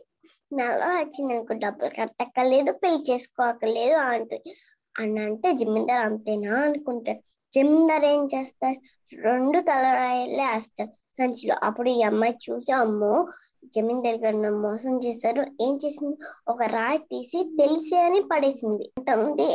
నల్ల 0.52 0.82
వచ్చింది 0.94 1.34
అనుకో 1.34 1.54
డబ్బులు 1.64 1.92
కట్టక్కర్లేదు 1.98 2.72
పెళ్ళి 2.82 3.02
చేసుకోకలేదు 3.10 3.98
అంటుంది 4.08 4.52
అని 4.96 5.20
అంటే 5.26 5.50
జమీందార్ 5.60 6.04
అంతేనా 6.08 6.54
అనుకుంటారు 6.68 7.22
జమీందార్ 7.54 8.06
ఏం 8.06 8.28
చేస్తారు 8.34 8.80
రెండు 9.16 9.60
తలరాయలేస్తారు 9.60 10.90
సంచిలో 11.20 11.56
అప్పుడు 11.64 11.90
ఈ 11.90 12.02
అమ్మాయి 12.02 12.36
చూసి 12.46 12.72
అమ్మో 12.72 13.14
జమీందార్ 13.76 14.16
గారు 14.16 14.38
మోసం 14.58 14.98
చేశారు. 14.98 15.42
ఏం 15.62 15.80
చేసింది? 15.86 16.16
ఒక 16.48 16.62
రాయి 16.72 16.98
తీసి 16.98 17.40
తెలిసి 17.60 17.98
అని 17.98 18.20
పడేసింది. 18.32 18.86
అంటుంది 19.00 19.50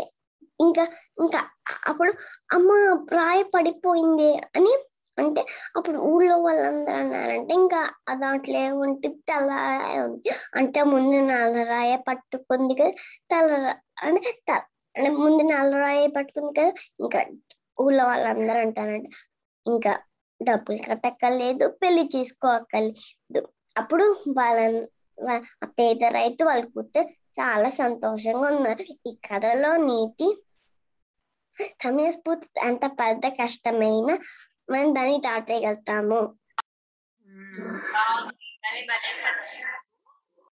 ఇంకా 0.61 0.85
ఇంకా 1.21 1.41
అప్పుడు 1.87 2.13
అమ్మ 2.53 2.71
రాయి 3.13 3.45
పడిపోయింది 3.55 4.29
అని 4.57 4.73
అంటే 5.19 5.43
అప్పుడు 5.77 5.99
ఊళ్ళో 5.99 6.37
వాళ్ళందరూ 6.39 6.97
అన్నారంటే 6.97 7.55
ఇంకా 7.55 7.81
దాంట్లో 8.15 8.59
ఏముంటే 8.59 9.09
తలరాయ 9.29 9.99
ఉంది. 10.01 10.31
అంటే 10.55 10.83
ముందు 10.85 11.17
నల్లరాయ 11.33 11.97
పట్టుకుంది 12.09 12.75
కదా 12.75 12.93
తల 13.33 13.49
అంటే 14.03 14.31
త- 14.49 14.67
అంటే 14.95 15.11
ముందు 15.17 15.43
నల్లరాయ 15.53 16.07
పట్టుకుంది 16.07 16.61
కదా 16.61 16.73
ఇంకా 17.01 17.21
ఊళ్ళో 17.85 18.05
వాళ్ళందరూ 18.05 18.61
అంటారంట 18.61 19.09
ఇంకా 19.67 19.93
డబ్బులు 20.41 20.79
కట్టక్కర్లేదు 20.89 21.67
పెళ్ళి 21.83 22.05
చేసుకోక్కర్లేదు. 22.15 23.43
అప్పుడు 23.79 24.07
వాళ్ళ 24.39 24.61
పేద 25.79 26.05
రైతు 26.17 26.43
వాళ్ళ 26.45 26.63
కూతురు 26.75 27.11
చాలా 27.39 27.69
సంతోషంగా 27.81 28.47
ఉన్నారు. 28.53 28.85
ఈ 29.09 29.13
కథలో 29.29 29.71
నీతి 29.91 30.29
సమయస్ఫూర్తి 31.85 32.49
అంత 32.61 32.85
పెద్ద 33.01 33.25
కష్టమైన 33.41 34.11
మనం 34.71 34.89
దాన్ని 34.95 35.19
దాటేయగలుగుతాము. 35.27 36.21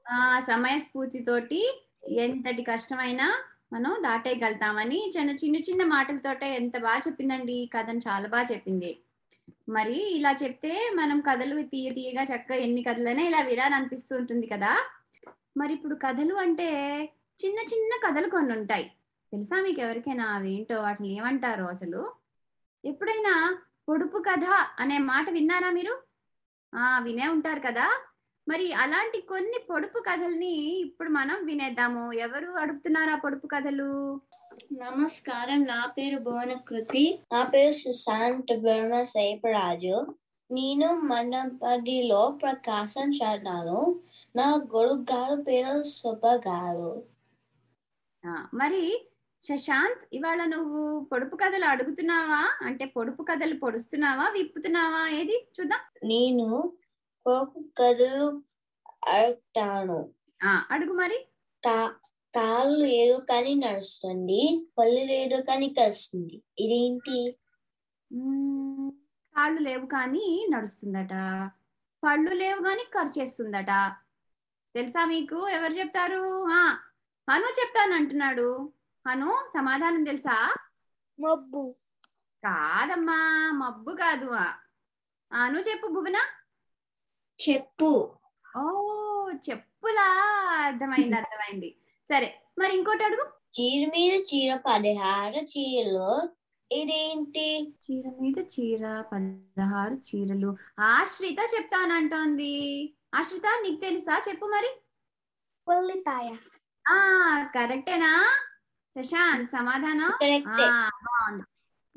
ఆ 0.06 0.20
సమయస్ఫూర్తితోటి 0.48 1.62
ఎంతటి 2.18 2.64
కష్టమైనా 2.64 3.28
మనం 3.74 3.96
దాటేయగలుగుతామని 4.04 5.12
చిన్న 5.18 5.32
చిన్న 5.32 5.56
చిన్న 5.56 5.84
మాటలతోటే 5.84 6.56
ఎంత 6.56 6.78
బాగా 6.78 7.02
చెప్పిందండి. 7.08 7.54
ఈ 7.54 7.66
కథను 7.66 7.98
చాలా 7.98 8.28
బాగా 8.28 8.46
చెప్పింది. 8.52 8.98
మరి 9.70 10.16
ఇలా 10.16 10.36
చెప్తే 10.44 10.92
మనం 10.96 11.22
కథలు 11.22 11.62
తీయ 11.62 11.90
తీయగా 11.94 12.24
చక్కగా 12.24 12.58
ఎన్ని 12.58 12.84
కథలైనా 12.84 13.22
ఇలా 13.22 13.42
వినాలనిపిస్తూ 13.42 14.16
ఉంటుంది 14.16 14.48
కదా. 14.48 14.78
మరి 15.58 15.74
ఇప్పుడు 15.74 15.96
కథలు 15.96 16.34
అంటే 16.36 16.70
చిన్న 17.46 17.60
చిన్న 17.60 18.10
కథలు 18.10 18.30
కొన్ని 18.30 18.54
ఉంటాయి. 18.54 18.92
తెలుసా 19.32 19.62
మీకు 19.62 19.82
ఎవరికైనా 19.82 20.26
అవి 20.26 20.52
ఏంటో? 20.54 20.82
వాటిని 20.82 21.18
ఏమంటారు 21.18 21.64
అసలు? 21.64 22.14
ఎప్పుడైనా 22.86 23.58
పొడుపు 23.90 24.18
కథ 24.18 24.46
అనే 24.80 24.98
మాట 24.98 25.30
విన్నారా 25.30 25.70
మీరు? 25.70 26.02
ఆ 26.76 27.00
వినే 27.00 27.28
ఉంటారు 27.28 27.60
కదా. 27.60 27.88
మరి 28.48 28.74
అలాంటి 28.74 29.22
కొన్ని 29.22 29.60
పొడుపు 29.70 30.00
కథల్ని 30.00 30.54
ఇప్పుడు 30.80 31.10
మనం 31.10 31.46
వినేద్దాము. 31.46 32.14
ఎవరు 32.14 32.52
అడుగుతున్నారా 32.52 33.16
పొడుపు 33.16 33.48
కథలు? 33.48 34.22
నమస్కారం. 34.74 35.64
నా 35.64 35.86
పేరు 35.98 36.20
భువనకృతి. 36.20 37.20
నా 37.34 37.44
పేరు 37.44 37.72
సుశాంత్ 37.72 38.58
బర్మ 38.58 39.04
సేపరాజు. 39.04 39.98
నేను 40.52 40.94
మనబడిలో 41.02 42.38
ప్రకాశం 42.42 43.14
చదివాను. 43.14 43.80
నా 44.36 44.48
గురువు 44.76 45.06
గారు 45.12 45.42
పేరు 45.42 45.82
సుబ్బ 45.92 46.26
గారు 46.48 47.04
ఆ, 48.24 48.48
మరి 48.54 48.84
శశాంత్ 49.44 50.08
ఇవాళ 50.14 50.46
నువ్వు 50.46 51.00
పొడుపు 51.12 51.36
కథలు 51.36 51.66
అడుగుతున్నావా? 51.66 52.42
అంటే 52.62 52.86
పొడుపు 52.86 53.24
కథలు 53.24 53.56
పొడుస్తున్నావా? 53.56 54.30
విప్పుతున్నావా? 54.30 55.10
ఏది? 55.10 55.48
చూద్దాం. 55.60 55.80
నేను 56.04 56.48
కథలు 57.78 58.28
అడుగుతాను 59.08 59.98
ఆ 60.40 60.52
అడుగు 60.72 60.94
మరి. 60.94 61.18
కా 61.64 61.78
కాళ్ళు 62.36 62.78
లేరు 62.86 63.18
కానీ 63.30 63.56
నడుస్తుంది 63.56 64.42
పళ్ళు 64.78 65.02
లేరు 65.06 65.42
కానీ 65.42 65.70
కలుస్తుంది 65.70 66.36
ఇదేంటి 66.60 67.18
కాళ్ళు 69.36 69.62
లేవు 69.62 69.86
కానీ 69.86 70.26
నడుస్తుందట. 70.50 71.14
పళ్ళు 72.04 72.32
లేవు 72.34 72.62
కానీ 72.64 72.84
ఖర్చేస్తుందట 72.84 73.72
తెలుసా 74.76 75.06
మీకు? 75.06 75.48
ఎవరు 75.50 75.74
చెప్తారు? 75.74 76.24
ఆ 76.52 76.62
హను 77.28 77.48
చెప్తాను 77.60 77.94
అంటున్నాడు. 77.94 78.50
అను 79.06 79.30
సమాధానం 79.58 80.04
తెలుసా? 80.04 80.38
మబ్బు. 81.20 81.64
కాదమ్మా 82.44 83.20
మబ్బు 83.56 83.92
కాదు. 83.92 84.30
నువ్వు 85.46 85.70
చెప్పు 85.70 85.88
భువన. 85.88 86.18
చెప్పు. 87.50 88.14
ఓ 88.58 88.90
చెప్పులా? 89.50 90.34
అర్థమైంది 90.66 91.16
అర్థమైంది. 91.16 91.76
సరే 92.10 92.42
మరి 92.60 92.78
ఇంకోటి 92.78 93.04
అడుగు. 93.04 93.28
చీర 93.60 93.88
మీద 93.88 94.14
చీర 94.14 94.56
పదహారు 94.56 95.36
చీరలు. 95.36 96.30
ఇదేంటి? 96.72 97.74
చీర 97.86 98.04
మీద 98.22 98.46
చీర 98.60 99.04
పదహారు 99.14 99.94
చీరలు. 99.94 100.58
ఆశ్రిత 100.80 101.56
చెప్తానంటోంది. 101.56 102.94
ఆశ్రిత 103.16 103.44
నీకు 103.62 103.82
తెలుసా? 103.82 104.22
చెప్పు 104.30 104.46
మరి. 104.46 104.82
ఉల్లిపాయ. 105.78 106.36
ఆ 106.88 107.38
కరెక్టేనా? 107.56 108.30
శశాంత్ 109.00 109.52
సమాధానం? 109.52 110.10
బాగుంది. 110.44 111.44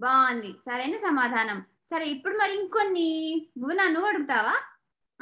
బాగుంది. 0.00 0.52
సరైన 0.52 0.96
సమాధానం. 0.96 1.60
సరే 1.60 2.06
ఇప్పుడు 2.06 2.36
మరి 2.36 2.60
ఇంకొన్ని. 2.60 3.46
భువన 3.58 3.88
నువ్వు 3.88 4.08
అడుగుతావా? 4.08 4.50
ఆ, 4.50 4.69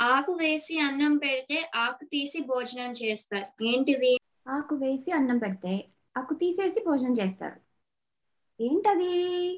ఆకు 0.00 0.32
వేసి 0.32 0.78
అన్నం 0.78 1.16
పెడితే 1.16 1.70
ఆకు 1.74 2.04
తీసి 2.04 2.42
భోజనం 2.42 2.92
చేస్తారు. 2.92 3.64
ఏంటిది? 3.64 4.18
ఆకు 4.48 4.74
వేసి 4.74 5.10
అన్నం 5.10 5.38
పెడితే 5.38 5.86
ఆకు 6.16 6.34
తీసేసి 6.34 6.84
భోజనం 6.84 7.12
చేస్తారు. 7.12 7.60
ఏంటది? 8.62 9.56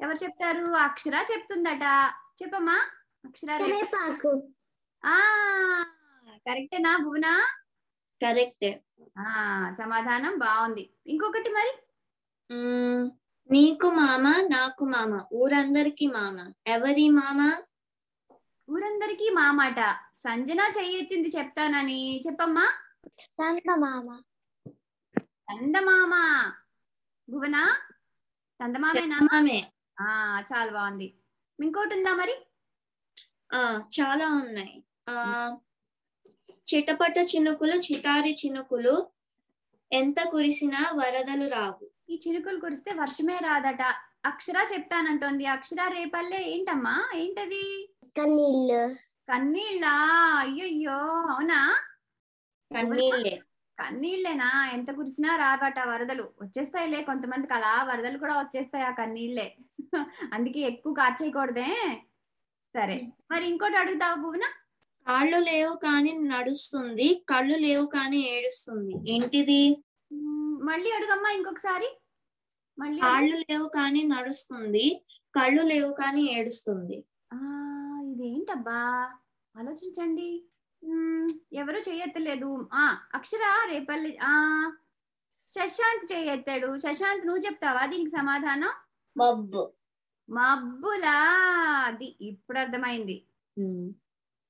ఎవరు 0.00 0.24
చెప్తారు? 0.24 0.64
అక్షర 0.64 1.24
చెప్తుందట. 1.32 2.12
చెప్పమ్మా. 2.42 2.80
అక్షర 3.24 3.56
రేపు- 3.56 3.70
కరేపాకు 3.70 4.48
ఆ 5.04 5.18
కరెక్టేనా 6.30 6.96
భువన? 6.96 7.40
కరెక్ట్. 8.22 8.78
ఆ 9.18 9.66
సమాధానం 9.82 10.38
బాగుంది. 10.38 10.90
ఇంకొకటి 11.06 11.50
మరి? 11.50 11.72
నీకు 13.50 13.88
మామ 13.90 14.24
నాకు 14.48 14.84
మామ? 14.84 15.12
ఊరందరికి 15.34 16.06
మామ? 16.08 16.36
ఎవరి 16.66 17.06
మామ? 17.10 17.38
ఊరందరికీ 18.68 19.28
మా 19.30 19.46
మాట 19.52 19.78
సంజన 20.16 20.60
చెయ్యెత్తింది 20.76 21.28
చెప్తానని. 21.28 22.00
చెప్పమ్మా. 22.26 22.66
చందమామ 23.38 24.08
చందమామ 25.48 26.12
భువన? 27.28 27.56
చందమామేనా 28.60 29.18
మామే 29.26 29.58
ఆ 30.00 30.08
చాలా 30.50 30.70
బాగుంది. 30.72 31.08
ఇంకోటి 31.58 31.94
ఉందా 31.96 32.12
మరి? 32.14 32.34
ఆ 33.52 33.60
చాలా 33.96 34.26
ఉన్నాయి. 34.34 34.74
ఆ 35.08 35.14
చిటపట 36.68 37.16
చినుకులు 37.30 37.76
చితారి 37.86 38.32
చినుకులు. 38.40 38.94
ఎంత 39.90 40.18
కురిసినా 40.32 40.90
వరదలు 40.94 41.48
రావు. 41.48 41.86
ఈ 42.10 42.20
చిరుకులు 42.28 42.60
కురిస్తే 42.60 42.92
వర్షమే 42.94 43.38
రాదట. 43.38 43.82
అక్షర 44.24 44.66
చెప్తానంటోంది. 44.72 45.46
అక్షర 45.46 45.88
రేపల్లే 45.88 46.42
ఏంటమ్మా? 46.48 47.10
ఏంటది? 47.14 47.64
కన్నీళ్ళు. 48.16 48.80
కన్నీళ్ళా? 49.28 49.92
అయ్యయ్యో! 50.38 50.98
అవునా? 51.30 51.76
కన్నీళ్ళే. 52.70 53.40
కన్నీళ్ళేనా? 53.78 54.70
ఎంత 54.72 54.90
కురిసినా 54.90 55.36
రాబట 55.36 55.78
వరదలు. 55.88 56.22
వచ్చేస్తాయిలే 56.40 57.02
కొంతమందికి. 57.02 57.54
అలా 57.54 57.82
వరదలు 57.82 58.18
కూడా 58.18 58.38
వచ్చేస్తాయి 58.40 58.84
ఆ 58.84 58.90
కన్నీళ్ళే. 58.90 59.56
అందుకే 60.34 60.60
ఎక్కువ 60.60 60.94
కార్చేయకూడదే. 60.94 61.70
సరే. 62.74 63.08
మరి 63.30 63.46
ఇంకోటి 63.46 63.76
అడుగుతావా 63.76 64.14
భువన? 64.14 64.44
కాళ్ళు 65.06 65.36
లేవు 65.36 65.76
కానీ 65.76 66.12
నడుస్తుంది. 66.12 67.26
కళ్ళు 67.28 67.58
లేవు 67.58 67.86
కానీ 67.86 68.16
ఏడుస్తుంది. 68.16 69.12
ఏంటిది? 69.12 69.62
మళ్ళీ 70.62 70.90
అడుగమ్మా 70.90 71.30
ఇంకొకసారి. 71.30 71.99
కాళ్ళు 72.78 73.36
లేవు 73.36 73.68
కానీ 73.68 74.02
నడుస్తుంది 74.02 75.02
కళ్ళు 75.34 75.62
లేవు 75.62 75.92
కానీ 75.92 76.22
ఏడుస్తుంది. 76.22 77.04
ఆ 77.32 77.38
ఇదేంటబ్బా? 78.02 78.80
ఆలోచించండి. 79.56 80.46
ఎవరు 81.52 81.78
చేయెత్తలేదు 81.78 82.68
ఆ 82.72 82.98
అక్షర 83.14 83.66
రేపల్లి 83.70 84.18
ఆ 84.22 84.34
శశాంత్ 85.48 86.12
చేయెత్తాడు 86.12 86.78
శశాంత్ 86.78 87.26
నువ్వు 87.26 87.46
చెప్తావా 87.46 87.86
దీనికి 87.86 88.10
సమాధానం? 88.10 88.72
మబ్బు. 89.16 89.62
మబ్బులా? 90.28 91.18
అది 91.86 92.16
ఇప్పుడు 92.20 92.58
అర్థమైంది. 92.58 93.16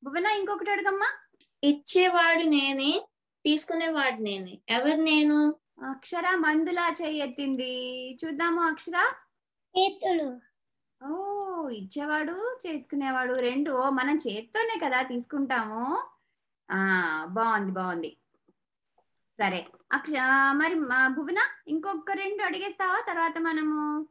భువన 0.02 0.26
ఇంకొకటి 0.26 0.70
అడుగమ్మా. 0.70 1.09
ఇచ్చేవాడు 1.62 2.42
నేనే 2.42 2.92
తీసుకునేవాడు 3.44 4.22
నేనే. 4.22 4.61
ఎవరు 4.68 5.00
నేను? 5.02 5.38
అక్షర 5.82 6.36
మందులా 6.36 6.94
చేయెత్తింది 7.02 7.72
చూద్దాము 8.24 8.60
అక్షర. 8.60 8.96
చేతులు. 9.78 10.40
ఓ 11.06 11.68
ఇచ్చేవాడు 11.68 12.58
చేసుకునేవాడు 12.66 13.34
రెండు. 13.34 13.70
ఓ 13.70 13.90
మనం 13.90 14.16
చేత్తోనే 14.16 14.80
కదా 14.84 15.02
తీసుకుంటాము. 15.02 16.02
ఆ 16.70 16.80
బాగుంది 17.30 17.72
బాగుంది. 17.72 18.16
సరే 19.38 19.66
అక్ష 19.92 20.10
మరి 20.52 20.74
భువన 21.14 21.38
ఇంకొక 21.68 22.10
రెండు 22.10 22.42
అడిగేస్తావా? 22.42 23.04
తర్వాత 23.08 23.38
మనము 23.38 24.08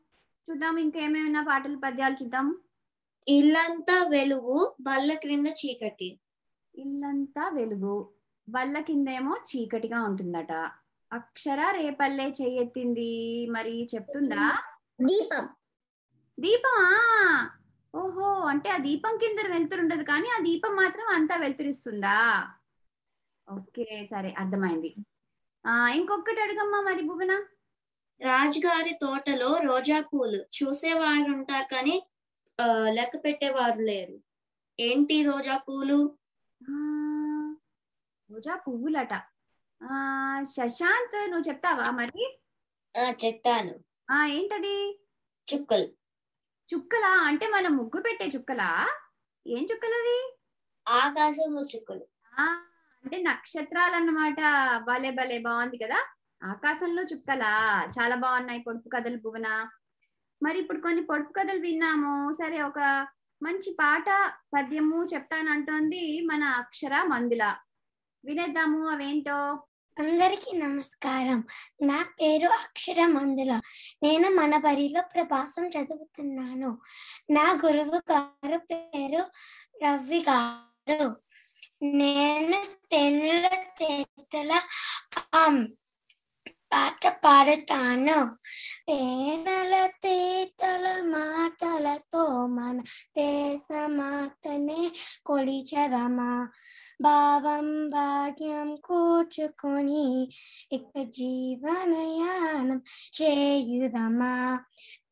చూద్దాం 0.49 0.77
ఇంకేమైనా 0.77 1.41
పాటలు 1.41 1.77
పద్యాలు 1.77 2.13
చూద్దాం. 2.13 2.61
ఇల్లంతా 3.27 4.07
వెలుగు 4.09 4.75
బల్ల 4.81 5.13
క్రింద 5.13 5.47
చీకటి. 5.47 6.19
ఇల్లంతా 6.75 7.49
వెలుగు 7.49 8.13
బల్ల 8.49 8.79
కిందేమో 8.79 9.35
చీకటిగా 9.49 10.03
ఉంటుందట. 10.03 10.51
అక్షర 11.11 11.71
రేపల్లే 11.71 12.27
చెయ్యెత్తింది 12.41 13.11
మరి 13.49 13.87
చెప్తుందా? 13.95 14.43
దీపం. 14.99 15.45
దీపమా? 16.37 16.87
ఓహో 17.93 18.27
అంటే 18.45 18.69
ఆ 18.69 18.77
దీపం 18.77 19.17
కింద 19.17 19.39
వెళ్తురుండదు 19.49 20.03
కానీ 20.03 20.27
ఆ 20.29 20.39
దీపం 20.39 20.75
మాత్రం 20.75 21.07
అంతా 21.07 21.35
వెళ్తురిస్తుందా 21.35 22.17
ఓకే 23.47 24.05
సరే 24.05 24.31
అర్థమైంది. 24.31 24.91
ఆ 25.65 25.87
ఇంకొకటి 25.89 26.41
అడుగమ్మా 26.41 26.81
మరి 26.81 27.01
భువన. 27.01 27.31
రాజుగారి 28.21 28.93
తోటలో 29.01 29.57
రోజా 29.63 30.01
పూలు. 30.01 30.39
చూసేవారు 30.53 31.31
ఉంటారు 31.31 31.67
కానీ 31.71 31.95
ఆ, 32.59 32.65
లెక్క 32.89 33.23
పెట్టేవారు 33.23 33.81
లేరు. 33.81 34.15
ఏంటి 34.79 35.21
రోజా 35.23 35.57
పూలు? 35.57 35.99
ఆ, 36.61 36.73
రోజా 38.29 38.55
పువ్వులట. 38.55 39.13
శశాంత్ 40.43 41.29
నువ్వు 41.29 41.49
చెప్తావా 41.49 41.91
మరి? 41.91 42.23
చెట్టాను 43.23 43.73
ఆ 44.11 44.25
ఏంటది? 44.25 45.01
చుక్కలు. 45.47 45.87
చుక్కలా? 46.69 47.07
అంటే 47.07 47.47
మనం 47.47 47.77
ముగ్గు 47.77 48.01
పెట్టే 48.01 48.25
చుక్కలా? 48.25 48.87
ఏం 49.47 49.67
చుక్కలవి 49.71 50.17
ఆకాశంలో 50.87 51.63
చుక్కలు. 51.75 52.05
ఆ 52.39 52.45
అంటే 53.05 53.17
నక్షత్రాలు 53.21 53.95
అన్నమాట 53.95 54.39
భలే 54.83 55.09
భలే 55.09 55.39
బాగుంది 55.39 55.77
కదా? 55.77 55.99
ఆకాశంలో 56.43 57.03
చుక్కలా? 57.03 57.53
చాలా 57.87 58.15
బాగున్నాయి 58.15 58.59
పొడుపు 58.59 58.89
కథలు 58.89 59.17
భువన. 59.17 59.47
మరి 60.43 60.59
ఇప్పుడు 60.59 60.81
కొన్ని 60.81 61.03
పొడుపు 61.05 61.33
కథలు 61.33 61.59
విన్నాము. 61.59 62.33
సరే 62.33 62.61
ఒక 62.61 62.79
మంచి 63.41 63.75
పాట 63.79 64.07
పద్యము 64.53 65.05
చెప్తానంటోంది 65.13 66.21
మన 66.25 66.43
అక్షర 66.43 67.03
మందుల. 67.03 67.43
వినేద్దాము 68.25 68.87
అవేంటో? 68.87 69.39
అందరికీ 69.99 70.57
నమస్కారం. 70.57 71.43
నా 71.81 72.05
పేరు 72.21 72.47
అక్షర 72.47 73.05
మందుల 73.05 73.61
నేను 74.03 74.29
మన 74.29 74.57
బరిలో 74.57 75.01
ప్రభాసం 75.01 75.67
చదువుతున్నాను. 75.67 76.77
నా 77.29 77.59
గురువు 77.65 78.11
గారు 78.11 78.57
పేరు 78.57 79.25
రవి 79.85 80.25
గారు. 80.29 81.15
నేను 81.83 82.63
తెల్ల 82.91 83.45
చేతుల 83.83 84.61
పాట 86.73 87.07
పాడుతాను. 87.07 88.37
తేనెల 88.87 89.85
తీతల 89.85 91.01
మాటలతో 91.01 92.47
మన 92.47 92.79
దేశమాతనే 93.17 94.91
కొలిచదమా? 95.25 96.49
భావం 97.01 97.89
భాగ్యం 97.89 98.75
కూర్చుకొని 98.75 100.29
ఇక 100.71 101.01
జీవనయానం 101.01 102.81
చేయుదమా? 103.21 104.59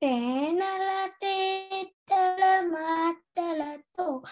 పేనల 0.04 1.10
తేటల 1.21 2.62
మాటలతో 2.62 4.23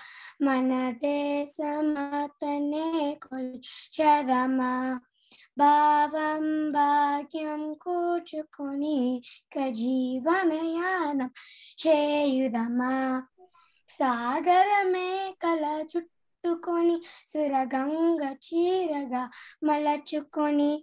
మన 0.42 0.92
దేశమాతనే 0.92 3.18
కొలిచదమా? 3.30 5.00
భావం 5.58 6.72
భాగ్యం 6.72 7.74
కూర్చుకొని 7.74 9.18
ఇక 9.18 9.68
జీవనయానం 9.68 11.30
చేయుదమా? 11.88 13.24
సాగరమే 13.90 15.36
కల 15.42 15.82
చుట్టూ 15.82 16.15
కట్టుకొని 16.46 16.96
సురగంగ 17.28 18.24
చీరగా 18.46 19.22
మలచుకొని 19.64 20.74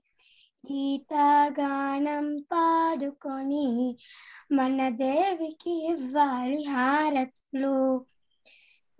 గీతగానం 0.64 2.26
పాడుకొని 2.50 3.68
మన 4.52 4.78
దేవికి 5.02 5.74
ఇవ్వాలి 5.92 6.60
హారతులు. 6.72 7.78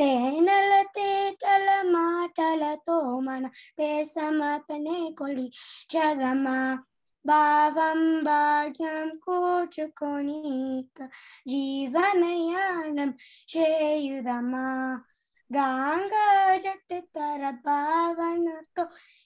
తేనెల 0.01 0.73
తేటల 0.97 1.69
మాటలతో 1.97 2.99
మన 3.21 3.45
దేశమాతనే 3.81 4.99
కొలి 5.19 5.47
చదమా 5.93 6.59
భావం 7.25 8.01
భాగ్యం 8.25 9.09
కూర్చుకొని 9.25 10.41
జీవనయానం 11.49 13.11
చేయుదమా? 13.53 14.67
గాంగా 15.55 16.27
జట్టు 16.57 16.99
తర 17.17 17.51
భావనతో 17.67 18.85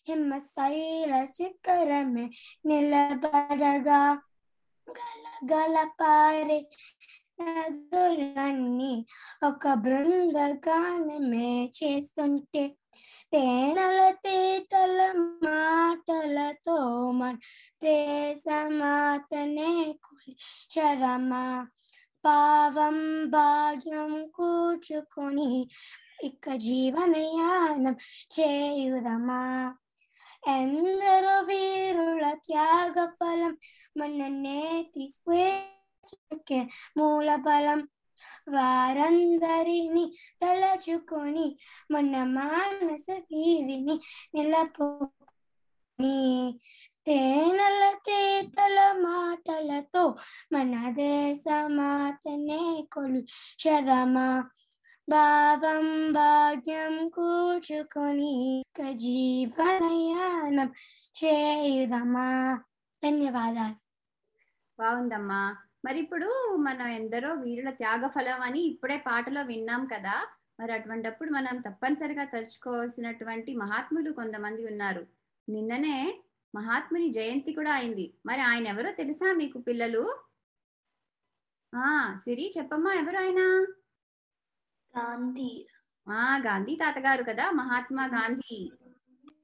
హిమశైల 0.09 1.25
శిఖరమే 1.37 2.27
నిలబడగా. 2.67 4.01
గల 5.45 5.77
పారే 6.01 6.59
నదులన్నీ 7.41 8.95
ఒక 9.47 9.73
బృందగానమే 9.75 11.51
చేస్తుంటే 11.79 12.63
తేనెల 13.33 14.11
తీతల 14.11 14.99
మాటలతో 15.45 16.77
మన 17.11 17.35
దేశమాతనే 17.83 19.73
చరమా 20.75 21.45
పావం 22.27 22.99
భాగ్యం 23.31 24.13
కూర్చుకొని 24.35 25.51
ఇక 26.23 26.55
జీవనయానం 26.57 27.95
చేయుదమా? 28.35 29.41
ఎందరో 30.49 31.41
వీరుల 31.41 32.35
త్యాగ 32.47 33.07
ఫలం 33.15 33.55
మననే 33.97 34.61
తీసుకే 34.95 36.59
మూల 36.97 37.37
బలం 37.37 37.81
వారందరిని 38.49 40.05
తలచుకొని 40.43 41.47
మన 41.91 42.25
మానస 42.33 43.07
వీధిని 43.31 43.97
నిలపుని 44.35 46.17
తేనెల 47.07 47.83
తీతల 48.07 48.93
మాటలతో 48.93 50.03
మన 50.53 50.75
దేశమాతనే 50.95 52.87
కొలు. 52.93 53.21
చదమా 53.63 54.29
భావం 55.09 56.13
భాగ్యం 56.13 57.09
కూర్చుకొని 57.09 58.65
జీవనయానం 58.93 60.69
చేయుదమా 61.21 62.27
ధన్యవాదాలు. 63.03 63.77
బాగుందమ్మా. 64.79 65.57
మరి 65.85 65.99
ఇప్పుడు 66.01 66.29
మనం 66.59 66.87
ఎందరో 66.87 67.35
వీరుల 67.35 67.71
త్యాగ 67.71 68.07
ఫలం 68.07 68.41
అని 68.41 68.61
ఇప్పుడే 68.61 68.97
పాటలో 68.97 69.43
విన్నాం 69.43 69.87
కదా. 69.87 70.17
మరి 70.61 70.73
అటువంటప్పుడు 70.73 71.31
మనం 71.31 71.57
తప్పనిసరిగా 71.61 72.25
తలుచుకోవాల్సినటువంటి 72.25 73.55
మహాత్ములు 73.55 74.13
కొంతమంది 74.13 74.67
ఉన్నారు. 74.67 75.03
నిన్ననే 75.49 75.97
మహాత్ముని 76.55 77.13
జయంతి 77.13 77.53
కూడా 77.53 77.73
అయింది. 77.73 78.15
మరి 78.27 78.41
ఆయన 78.41 78.67
ఎవరో 78.67 78.91
తెలుసా 78.91 79.33
మీకు 79.33 79.59
పిల్లలు? 79.59 80.19
ఆ 81.75 82.17
సిరి 82.17 82.55
చెప్పమ్మా 82.59 82.93
ఎవరు 82.95 83.19
ఆయన? 83.19 83.39
గాంధీ. 84.99 85.67
ఆ 86.09 86.37
గాంధీ 86.37 86.77
తాతగారు 86.77 87.25
కదా 87.25 87.51
మహాత్మా 87.51 88.07
గాంధీ. 88.07 88.73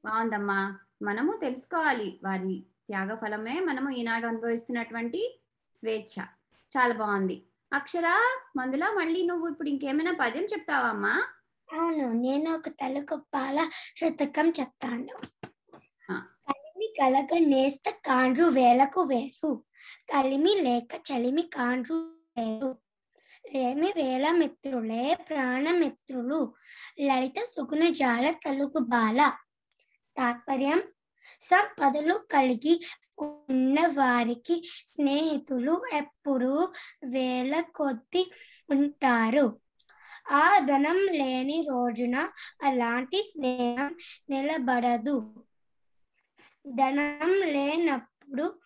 బాగుందమ్మా. 0.05 0.79
మనము 1.03 1.33
తెలుసుకోవాలి. 1.43 2.21
వారి 2.25 2.65
త్యాగ 2.87 3.15
ఫలమే 3.15 3.61
మనము 3.61 3.91
ఈనాడు 3.91 4.27
అనుభవిస్తున్నటువంటి 4.27 5.41
స్వేచ్ఛ. 5.75 6.25
చాలా 6.73 6.95
బాగుంది. 6.95 7.43
అక్షర 7.73 8.07
మందులా 8.57 8.91
మళ్ళీ 8.91 9.27
నువ్వు 9.27 9.49
ఇప్పుడు 9.49 9.69
ఇంకేమైనా 9.69 10.13
పద్యం 10.21 10.45
చెప్తావా 10.45 10.89
అమ్మా? 10.89 11.23
అవును 11.73 12.13
నేను 12.13 12.55
ఒక 12.55 12.69
తెలుగు 12.69 13.17
పాల 13.35 13.71
శతకం 13.97 14.53
చెప్తాను. 14.61 15.42
కలగ 17.01 17.39
నేస్త 17.39 17.91
కాండ్రు 17.91 18.45
వేలకు 18.45 19.01
వేరు. 19.03 19.65
కలిమి 20.13 20.55
లేక 20.61 21.01
చలిమి 21.13 21.43
కాండ్రు 21.43 21.95
వేరు. 22.39 22.77
లేమి 23.55 23.93
వేల 23.97 24.31
మిత్రులే 24.33 25.19
ప్రాణమిత్రులు 25.29 26.55
లలిత 27.01 27.39
సుగుణ 27.57 27.89
జాల 27.89 28.31
కలుగు 28.31 28.79
బాల. 28.79 29.33
తాత్పర్యం 30.17 30.83
సంపదలు 31.41 32.15
కలిగి 32.33 32.83
ఉన్న 33.19 33.87
వారికి 33.87 34.63
స్నేహితులు 34.87 35.83
ఎప్పుడూ 35.93 36.69
వేల 37.05 37.65
కొద్ది 37.75 38.33
ఉంటారు. 38.71 39.61
ఆ 40.31 40.59
ధనం 40.59 40.99
లేని 41.13 41.67
రోజున 41.69 42.17
అలాంటి 42.63 43.17
స్నేహం 43.17 43.97
నిలబడదు. 44.31 45.45
ధనం 46.67 47.33
లేనప్పుడు 47.33 48.61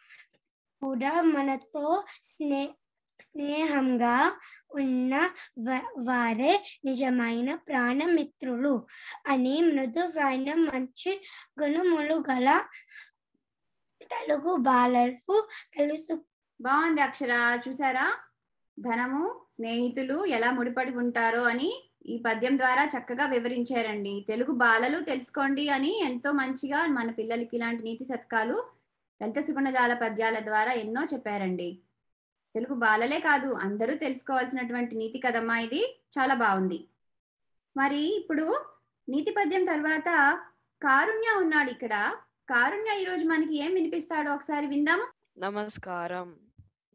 కూడా 0.83 1.23
మనతో 1.23 2.05
స్నే 2.23 2.75
స్నేహంగా 3.21 4.41
ఉన్న 4.71 5.31
వ- 5.59 5.95
వారే 5.99 6.65
నిజమైన 6.85 7.55
ప్రాణమిత్రులు 7.55 8.87
అని 9.27 9.63
మృదువైన 9.63 10.55
మంచి 10.55 11.23
గుణములు 11.63 12.25
గల 12.31 12.65
తెలుగు 14.03 14.57
బాలలు 14.57 15.49
తెలుసు. 15.75 16.25
బాగుంది 16.61 17.01
అక్షర. 17.01 17.61
చూసారా? 17.69 18.13
ధనము 18.81 19.47
స్నేహితులు 19.55 20.27
ఎలా 20.27 20.51
ముడిపడి 20.51 20.97
ఉంటారో 20.97 21.43
అని 21.43 21.86
ఈ 22.07 22.23
పద్యం 22.27 22.59
ద్వారా 22.59 22.85
చక్కగా 22.85 23.27
వివరించారండి. 23.27 24.25
తెలుగు 24.29 24.53
బాలలు 24.53 25.01
తెలుసుకోండి 25.05 25.69
అని 25.69 26.01
ఎంతో 26.05 26.33
మంచిగా 26.33 26.87
మన 26.87 27.11
పిల్లలకి 27.11 27.57
ఇలాంటి 27.57 27.83
నీతి 27.83 28.05
సత్కాలు 28.05 28.65
లలిత 29.23 29.39
సుగుణజాల 29.47 29.95
పద్యాల 29.95 30.39
ద్వారా 30.39 30.73
ఎన్నో 30.73 31.05
చెప్పారండి. 31.05 31.79
తెలుగు 32.55 32.75
బాలలే 32.75 33.21
కాదు 33.21 33.53
అందరూ 33.53 33.95
తెలుసుకోవాల్సినటువంటి 33.95 34.95
నీతి 34.95 35.19
కదమ్మా 35.19 35.59
ఇది. 35.59 36.01
చాలా 36.19 36.35
బాగుంది. 36.35 36.89
మరి 37.77 38.17
ఇప్పుడు 38.17 38.65
నీతి 39.09 39.31
పద్యం 39.31 39.65
తర్వాత 39.65 40.39
కారుణ్య 40.83 41.39
ఉన్నాడు 41.39 41.71
ఇక్కడ. 41.71 42.15
కారుణ్య 42.51 43.03
ఈరోజు 43.03 43.25
మనకి 43.25 43.65
ఏం 43.65 43.75
వినిపిస్తాడో 43.75 44.35
ఒకసారి 44.35 44.67
విందాము. 44.67 45.07
నమస్కారం. 45.39 46.37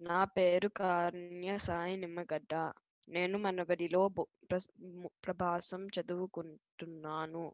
నా 0.02 0.24
పేరు 0.24 0.68
కారుణ్య 0.68 1.58
సాయి 1.58 1.98
నిమ్మగడ్డ. 1.98 2.72
నేను 3.12 3.38
మనబడిలో 3.38 4.10
బొ- 4.10 4.48
ప్రస్- 4.50 4.86
ము- 4.86 5.12
ప్రభాసం 5.26 5.88
చదువుకుంటున్నాను. 5.88 7.54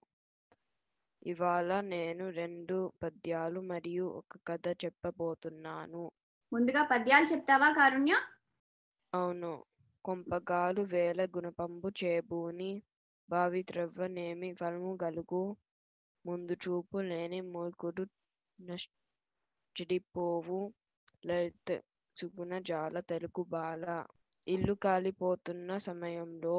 ఇవాళ 1.28 1.82
నేను 1.82 2.30
రెండు 2.30 2.92
పద్యాలు 3.04 3.60
మరియు 3.60 4.04
ఒక 4.04 4.38
కథ 4.48 4.68
చెప్పబోతున్నాను. 4.86 6.12
ముందుగా 6.54 6.84
పద్యాలు 6.84 7.26
చెప్తావా 7.26 7.70
కారుణ్య? 7.70 8.14
అవును. 9.14 9.66
కొంపగాలు 10.06 10.82
వేల 10.82 11.26
గుణపంబు 11.26 11.90
చేబూని 11.90 12.82
బావి 13.30 13.64
త్రవ్వ 13.64 14.08
నేమి 14.08 14.54
ఫలము 14.54 14.98
గలుగు 15.04 15.56
ముందు 16.26 16.54
చూపు 16.54 16.98
లేని 16.98 17.42
మూర్ఖుడు 17.42 18.08
చెడిపోవు 19.76 20.74
లలిత 21.26 21.82
సుగుణ 22.18 22.60
జాల 22.60 23.00
తెలుగు 23.00 23.44
బాల. 23.44 24.06
ఇల్లు 24.48 24.74
కాలిపోతున్న 24.84 25.70
సమయంలో 25.86 26.54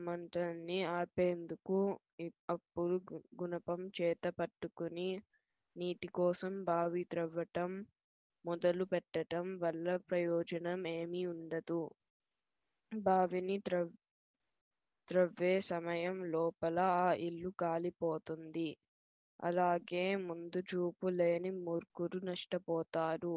మంటల్ని 0.00 0.76
ఆపేందుకు 0.92 1.78
అప్పుడు 2.48 2.96
గుణపం 3.40 3.80
చేత 3.96 4.24
పట్టుకుని 4.38 5.08
నీటి 5.76 6.08
కోసం 6.18 6.52
బావి 6.64 7.02
త్రవ్వటం 7.10 7.72
మొదలు 8.44 8.86
పెట్టటం 8.92 9.46
వల్ల 9.62 9.96
ప్రయోజనం 10.08 10.82
ఏమీ 10.94 11.22
ఉండదు. 11.32 11.80
బావిని 12.92 13.56
త్రవ్ 13.66 13.92
త్రవ్వే 15.08 15.54
సమయం 15.66 16.16
లోపల 16.32 16.78
ఆ 16.98 17.10
ఇల్లు 17.26 17.50
కాలిపోతుంది. 17.58 18.68
అలాగే 19.40 20.06
ముందు 20.26 20.60
చూపు 20.70 21.08
లేని 21.18 21.50
మూర్ఖుడు 21.64 22.18
నష్టపోతారు. 22.26 23.36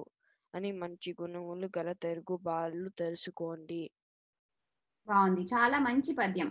అని 0.54 0.72
మంచి 0.80 1.12
గుణములు 1.18 1.70
గల 1.74 1.90
తెలుగు 2.02 2.38
బాలు 2.44 2.88
తెలుసుకోండి. 2.98 3.82
బాగుంది. 5.08 5.44
చాలా 5.52 5.78
మంచి 5.86 6.12
పద్యం. 6.18 6.50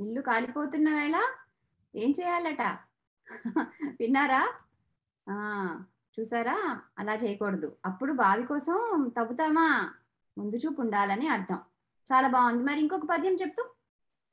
ఇల్లు 0.00 0.20
కాలిపోతున్న 0.22 0.88
వేళ 0.94 1.16
ఏం 1.94 2.10
చేయాలట? 2.18 2.62
విన్నారా? 4.00 4.42
ఆ 5.26 5.36
చూసారా? 6.18 6.56
అలా 6.98 7.14
చేయకూడదు. 7.16 7.68
అప్పుడు 7.84 8.12
బావి 8.16 8.44
కోసం 8.46 8.76
తవ్వుతామా? 9.16 9.68
ముందు 10.36 10.56
చూపు 10.56 10.80
ఉండాలని 10.80 11.26
అర్థం. 11.28 11.60
చాలా 12.06 12.28
బాగుంది. 12.28 12.62
మరి 12.68 12.80
ఇంకొక 12.80 13.06
పద్యం 13.08 13.36
చెప్తూ? 13.42 13.64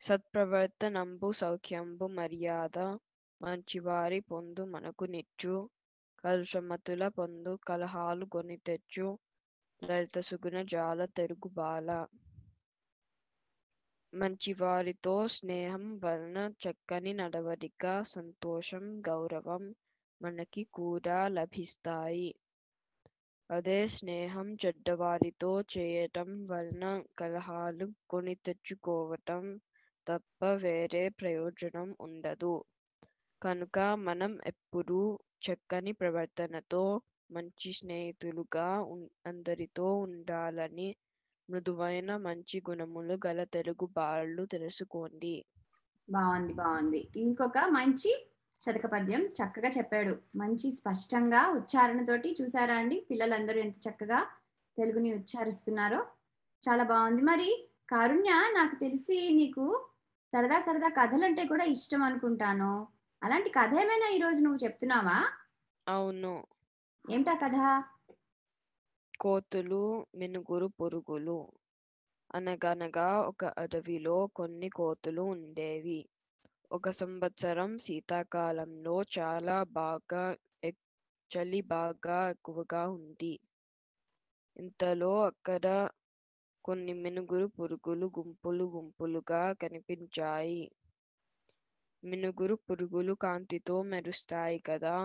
సత్ప్రవర్తనంబు 0.01 1.29
సౌఖ్యంబు 1.39 2.05
మర్యాద 2.15 2.77
మంచివారి 3.41 4.19
పొందు 4.29 4.63
మనకు 4.73 5.05
నిచ్చు. 5.11 5.55
కలుషమతుల 6.25 7.07
పొందు 7.07 7.59
కలహాలు 7.67 8.25
కొని 8.25 8.57
తెచ్చు 8.57 9.07
లలిత 9.81 10.19
సుగుణ 10.19 10.61
జాల 10.63 11.05
తెరుగు 11.05 11.49
బాల. 11.49 11.89
మంచివారితో 14.13 15.27
స్నేహం 15.27 15.99
వలన 16.03 16.51
చక్కని 16.63 17.13
నడవడిక 17.13 18.03
సంతోషం 18.03 19.01
గౌరవం 19.07 19.63
మనకి 20.21 20.63
కూడా 20.73 21.27
లభిస్తాయి. 21.27 22.29
అదే 23.49 23.87
స్నేహం 23.87 24.57
చెడ్డవారితో 24.65 25.61
చేయటం 25.77 26.43
వలన 26.51 26.85
కలహాలు 27.19 27.93
కొని 28.09 28.35
తెచ్చుకోవటం 28.35 29.43
తప్ప 30.07 30.45
వేరే 30.63 31.09
ప్రయోజనం 31.09 31.95
ఉండదు. 31.99 32.55
కనుక 33.45 33.77
మనం 34.03 34.31
ఎప్పుడూ 34.45 34.99
చక్కని 35.41 35.91
ప్రవర్తనతో 35.93 36.83
మంచి 37.31 37.71
స్నేహితులుగా 37.73 38.67
అందరితో 39.25 39.87
ఉండాలని 40.05 40.89
మృదువైన 41.49 42.11
మంచి 42.23 42.59
గుణములు 42.69 43.17
గల 43.25 43.43
తెలుగు 43.55 43.87
బాలు 43.97 44.45
తెలుసుకోండి. 44.53 45.35
బాగుంది 46.07 46.53
బాగుంది 46.53 47.01
ఇంకొక 47.15 47.57
మంచి 47.69 48.11
శతక 48.61 48.85
పద్యం 48.85 49.21
చక్కగా 49.37 49.69
చెప్పాడు. 49.69 50.13
మంచి 50.35 50.71
స్పష్టంగా 50.71 51.41
ఉచ్చారణతోటి 51.57 52.35
చూసారా 52.39 52.75
అండి? 52.75 52.97
పిల్లలందరూ 53.09 53.59
ఎంత 53.59 53.77
చక్కగా 53.87 54.19
తెలుగుని 54.77 55.11
ఉచ్చారిస్తున్నారో. 55.13 56.01
చాలా 56.63 56.83
బాగుంది 56.83 57.21
మరి 57.23 57.49
కారుణ్య 57.89 58.31
నాకు 58.53 58.75
తెలిసి 58.75 59.17
నీకు 59.31 59.65
సరదా 60.33 60.59
సరదా 60.59 60.89
కథలంటే 60.99 61.45
కూడా 61.45 61.65
ఇష్టం 61.75 62.01
అనుకుంటాను. 62.01 62.71
అలాంటి 63.23 63.49
కథ 63.49 63.73
ఏమైనా 63.73 64.09
ఈరోజు 64.09 64.35
నువ్వు 64.35 64.63
చెప్తున్నావా? 64.63 65.27
అవును. 65.87 66.45
ఏమిటా 67.11 67.33
కథ? 67.33 67.83
కోతులు 69.19 70.07
మినుగురు 70.15 70.65
పురుగులు 70.81 71.51
అనగనగా 72.35 73.21
ఒక 73.21 73.45
అడవిలో 73.45 74.27
కొన్ని 74.27 74.69
కోతులు 74.69 75.21
ఉండేవి. 75.21 76.05
ఒక 76.71 76.89
సంవత్సరం 76.89 77.77
శీతాకాలంలో 77.77 79.03
చాలా 79.19 79.63
బాగా 79.63 80.35
ఎక్- 80.63 80.81
చలి 81.31 81.61
బాగా 81.61 82.29
ఎక్కువగా 82.29 82.89
ఉంది. 82.89 83.39
ఇంతలో 84.57 85.25
అక్కడ 85.25 85.89
కొన్ని 86.65 86.93
మినుగురు 86.93 87.45
పురుగులు 87.45 88.11
గుంపులు 88.19 88.63
గుంపులుగా 88.63 89.53
కనిపించాయి. 89.53 90.71
మినుగురు 92.05 92.55
పురుగులు 92.65 93.13
కాంతితో 93.21 93.75
మెరుస్తాయి 93.83 94.59
కదా. 94.61 94.95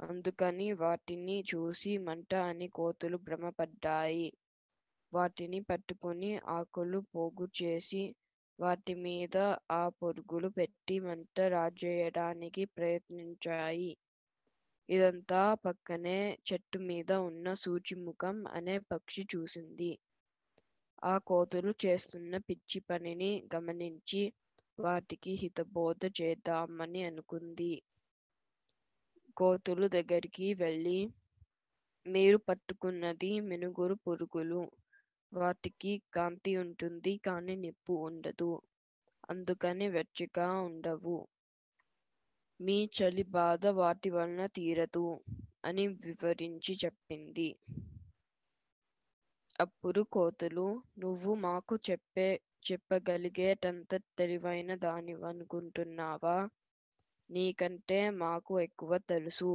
అందుకని 0.00 0.68
వాటిని 0.74 1.36
చూసి 1.50 1.92
మంట 1.98 2.32
అని 2.44 2.68
కోతులు 2.68 3.16
భ్రమపడ్డాయి. 3.16 4.28
వాటిని 5.12 5.60
పట్టుకొని 5.62 6.30
ఆకులు 6.56 7.00
పోగు 7.12 7.46
చేసి 7.60 8.02
వాటి 8.58 8.94
మీద 9.04 9.36
ఆ 9.72 9.82
పురుగులు 9.98 10.48
పెట్టి 10.50 10.96
మంట 11.00 11.36
రాజేయడానికి 11.54 12.64
ప్రయత్నించాయి. 12.76 13.92
ఇదంతా 14.88 15.42
పక్కనే 15.64 16.18
చెట్టు 16.48 16.78
మీద 16.88 17.12
ఉన్న 17.28 17.54
సూచిముఖం 17.54 18.38
అనే 18.52 18.76
పక్షి 18.90 19.24
చూసింది. 19.34 19.90
ఆ 21.02 21.14
కోతులు 21.24 21.72
చేస్తున్న 21.84 22.34
పిచ్చి 22.48 22.80
పనిని 22.88 23.32
గమనించి 23.54 24.22
వాటికి 24.78 25.32
హితబోధ 25.34 26.04
చేద్దామని 26.18 27.02
అనుకుంది. 27.04 27.72
కోతులు 29.36 29.86
దగ్గరికి 29.88 30.46
వెళ్ళి 30.54 30.98
మీరు 32.06 32.38
పట్టుకున్నది 32.38 33.40
మెనుగురు 33.40 33.94
పురుగులు. 34.04 34.62
వాటికి 35.32 35.92
కాంతి 36.12 36.52
ఉంటుంది 36.56 37.12
కానీ 37.18 37.54
నిప్పు 37.56 37.92
ఉండదు. 38.02 38.50
అందుకని 39.28 39.88
వెచ్చగా 39.88 40.48
ఉండవు. 40.60 41.16
మీ 42.60 42.78
చలి 42.96 43.24
బాధ 43.30 43.66
వాటి 43.78 44.10
వలన 44.10 44.46
తీరదు 44.56 45.06
అని 45.64 45.86
వివరించి 46.04 46.74
చెప్పింది. 46.84 47.48
అప్పుడు 49.58 50.00
కోతులు 50.12 50.64
నువ్వు 50.98 51.32
మాకు 51.40 51.74
చెప్పే 51.88 52.28
చెప్పగలిగేటంత 52.64 53.94
తెలివైన 54.18 54.74
దానివనుకుంటున్నావా? 54.74 56.36
నీకంటే 57.30 58.10
మాకు 58.10 58.60
ఎక్కువ 58.60 58.98
తెలుసు 58.98 59.52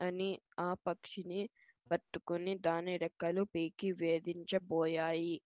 అని 0.00 0.30
ఆ 0.58 0.74
పక్షిని 0.86 1.42
పట్టుకుని 1.90 2.54
దాని 2.58 2.96
రెక్కలు 2.96 3.42
పీకి 3.44 3.92
వేధించబోయాయి. 3.92 5.36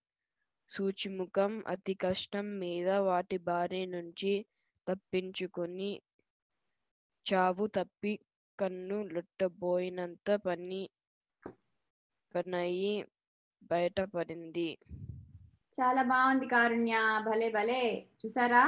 సూచిముఖం 0.70 1.52
అతి 1.66 1.94
కష్టం 1.94 2.58
మీద 2.58 2.88
వాటి 3.08 3.38
బారి 3.38 3.86
నుంచి 3.86 4.32
తప్పించుకొని 4.86 5.90
చావు 7.26 7.66
తప్పి 7.66 8.12
కన్ను 8.58 8.98
లొట్టబోయినంత 9.04 10.28
పని 10.46 10.82
పనయి 12.34 12.94
బయటపడింది. 13.62 14.68
చాలా 15.80 16.02
బాగుంది 16.02 16.46
కారుణ్య. 16.46 16.94
భలే 17.26 17.48
భలే. 17.50 18.06
చూసారా? 18.22 18.64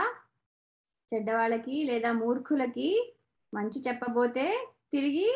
చెడ్డవాళ్ళకి 1.10 1.84
లేదా 1.84 2.12
మూర్ఖులకి 2.12 2.90
మంచి 3.54 3.78
చెప్పబోతే 3.88 4.46
తిరిగి 4.92 5.28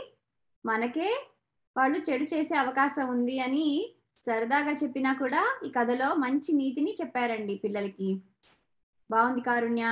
మనకే 0.66 1.10
వాళ్ళు 1.76 1.98
చెడు 1.98 2.24
చేసే 2.24 2.54
అవకాశం 2.54 3.08
ఉంది 3.08 3.40
అని 3.40 3.94
సరదాగా 4.26 4.72
చెప్పినా 4.72 5.12
కూడా 5.12 5.42
ఈ 5.66 5.68
కథలో 5.70 6.14
మంచి 6.14 6.52
నీతిని 6.52 6.94
చెప్పారండి 7.00 7.54
పిల్లలకి. 7.64 8.08
బాగుంది 9.10 9.40
కారుణ్య. 9.40 9.84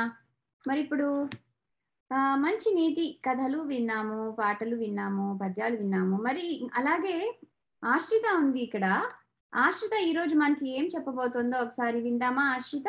మరి 0.68 0.80
ఇప్పుడు 0.80 1.28
మంచి 2.36 2.74
నీతి 2.74 3.20
కథలు 3.26 3.58
విన్నాము 3.58 4.36
పాటలు 4.38 4.76
విన్నాము 4.76 5.38
పద్యాలు 5.42 5.76
విన్నాము. 5.76 6.16
మరి 6.22 6.46
అలాగే 6.74 7.16
ఆశ్రిత 7.84 8.26
ఉంది 8.34 8.60
ఇక్కడ. 8.60 8.86
ఆశ్రిత 9.54 9.92
ఈ 9.92 10.12
రోజు 10.12 10.34
మనకి 10.34 10.78
ఏం 10.78 10.88
చెప్పబోతుందో 10.94 11.58
ఒకసారి 11.58 12.00
విందామా 12.00 12.42
ఆశ్రిత? 12.42 12.84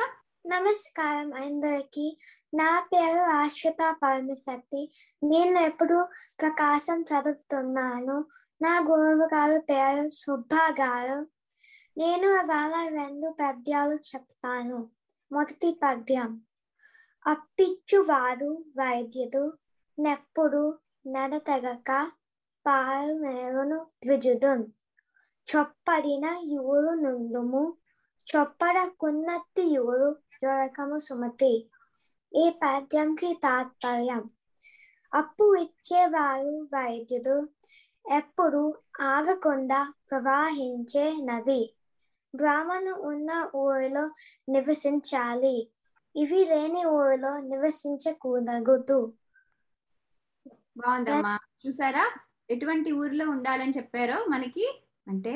నమస్కారం 0.48 1.34
అందరికి. 1.34 2.18
నా 2.60 2.80
పేరు 2.80 3.20
ఆశ్రిత 3.20 3.96
పరమశక్తి. 4.04 4.92
నేను 5.24 5.60
ఎప్పుడు 5.60 6.08
ప్రకాశం 6.42 7.02
చదువుతున్నాను. 7.02 8.26
నా 8.62 8.80
గురువు 8.80 9.30
గారు 9.34 9.62
పేరు 9.62 10.10
సుబ్బా 10.10 10.68
గారు. 10.68 11.28
నేను 11.98 12.28
వాళ్ళ 12.28 12.90
రెండు 12.90 13.36
పద్యాలు 13.42 13.94
చెప్తాను. 13.94 14.90
మొదటి 15.32 15.80
పద్యం 15.84 16.42
అప్పిచ్చువాడు 17.28 18.66
వైద్యుడు 18.78 19.54
నెప్పుడు 20.00 20.80
నడతగక 21.08 22.12
పారు 22.68 23.14
మేరును 23.14 23.88
ద్విజుడు 25.48 25.66
చొప్పడిన 25.78 26.26
యూరు 26.52 26.92
నుండుము 26.96 27.62
చొప్పడకున్నట్టి 28.28 29.64
యూరు 29.76 30.10
జోరకము 30.34 31.00
సుమతి 31.00 31.54
ఈ 32.32 32.50
పద్యంకి 32.62 33.34
తాత్పర్యం 33.42 34.24
అప్పు 35.14 35.56
ఇచ్చేవారు 35.56 36.52
వైద్యుడు 36.74 37.36
ఎప్పుడు 38.06 38.62
ఆగకుండా 39.02 39.80
ప్రవహించే 40.10 41.06
నది 41.24 41.62
బ్రాహ్మణు 42.34 42.94
ఉన్న 43.02 43.32
ఊరిలో 43.56 44.04
నివసించాలి 44.48 45.56
ఇవి 46.16 46.46
లేని 46.46 46.86
ఊరిలో 46.86 47.40
నివసించకూడదు 47.42 49.00
బాగుందమ్మా. 50.76 51.34
చూసారా? 51.64 52.04
ఎటువంటి 52.50 52.92
ఊరిలో 52.92 53.30
ఉండాలని 53.30 53.72
చెప్పారో 53.72 54.26
మనకి? 54.30 54.66
అంటే 55.08 55.34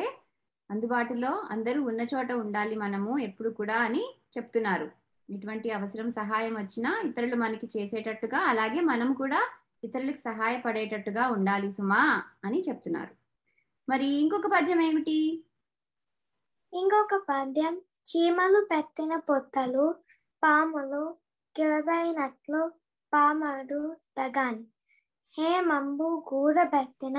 అందుబాటులో 0.69 1.31
అందరూ 1.49 1.83
ఉన్న 1.83 2.01
చోట 2.01 2.31
ఉండాలి 2.31 2.75
మనము 2.75 3.19
ఎప్పుడు 3.19 3.49
కూడా 3.49 3.77
అని 3.77 4.03
చెప్తున్నారు. 4.37 4.91
ఎటువంటి 5.29 5.71
అవసరం 5.71 6.11
సహాయం 6.11 6.53
వచ్చినా 6.55 7.01
ఇతరులు 7.05 7.35
మనకి 7.35 7.67
చేసేటట్టుగా 7.77 8.37
అలాగే 8.37 8.81
మనం 8.81 9.13
కూడా 9.13 9.41
ఇతరులకు 9.83 10.17
సహాయపడేటట్టుగా 10.17 11.27
ఉండాలి 11.27 11.71
సుమా 11.71 12.23
అని 12.43 12.63
చెప్తున్నారు. 12.69 13.13
మరి 13.89 14.05
ఇంకొక 14.05 14.47
పద్యం 14.47 14.81
ఏమిటి? 14.81 15.45
ఇంకొక 16.73 17.15
పద్యం 17.29 17.81
చీమలు 18.09 18.67
పెట్టిన 18.71 19.19
పొత్తలు 19.29 19.95
పాములు 20.43 21.15
కిరవైనట్లు 21.55 22.71
పామడు 23.13 23.95
తగాన్. 24.17 24.63
హేమంబు 25.33 26.25
గూడబెట్టిన 26.33 27.17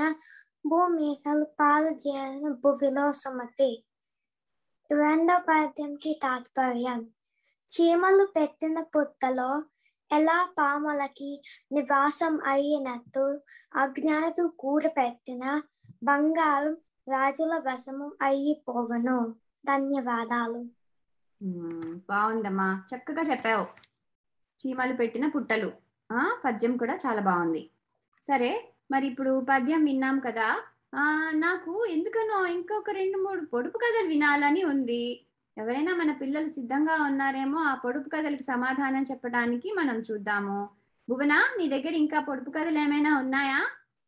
భూమికలు 0.67 1.45
పాలు 1.59 1.87
చేరిన 1.87 2.49
భువిలో 2.53 3.13
సుమతి 3.13 3.85
రెండో 4.91 5.37
పద్యంకి 5.49 6.19
తాత్పర్యం. 6.23 6.99
చీమలు 7.69 8.25
పెట్టిన 8.35 8.83
పుట్టలో 8.83 9.63
ఎలా 10.11 10.53
పాములకి 10.59 11.41
నివాసం 11.71 12.39
అయినట్టు 12.45 13.41
అజ్ఞానතු 13.75 14.53
కూర 14.59 14.87
పెట్టిన 14.87 15.61
బంగారం 16.03 16.77
రాజుల 17.09 17.61
వశము 17.67 18.11
అయిపోవను 18.21 19.35
ధన్యవాదాలు. 19.65 20.61
బాగుందమ్మా. 22.09 22.83
చక్కగా 22.89 23.21
చెప్పావు. 23.31 23.65
చీమలు 24.59 24.93
పెట్టిన 24.93 25.27
పుట్టలు. 25.27 25.71
ఆ 26.11 26.41
పద్యం 26.45 26.77
కూడా 26.77 26.95
చాలా 26.95 27.21
బాగుంది. 27.21 27.69
సరే 28.27 28.72
మరి 28.93 29.07
ఇప్పుడు 29.07 29.45
పద్యం 29.49 29.85
విన్నాం 29.85 30.19
కదా. 30.19 30.63
ఆ 30.95 31.31
నాకు 31.35 31.85
ఎందుకనో 31.89 32.47
ఇంకొక 32.47 32.89
రెండు 32.89 33.17
మూడు 33.17 33.45
పొడుపు 33.45 33.77
కథలు 33.77 34.07
వినాలని 34.07 34.63
ఉంది. 34.63 35.25
ఎవరైనా 35.57 35.95
మన 35.95 36.11
పిల్లలు 36.11 36.49
సిద్ధంగా 36.49 37.03
ఉన్నారేమో 37.03 37.59
ఆ 37.59 37.73
పొడుపు 37.75 38.09
కథలకి 38.09 38.43
సమాధానం 38.43 39.03
చెప్పడానికి 39.11 39.71
మనం 39.71 39.99
చూద్దాము. 39.99 40.69
భువన 41.09 41.33
నీ 41.57 41.67
దగ్గర 41.67 41.93
ఇంకా 41.93 42.19
పొడుపు 42.19 42.49
కథలు 42.49 42.77
ఏమైనా 42.77 43.19
ఉన్నాయా? 43.19 43.67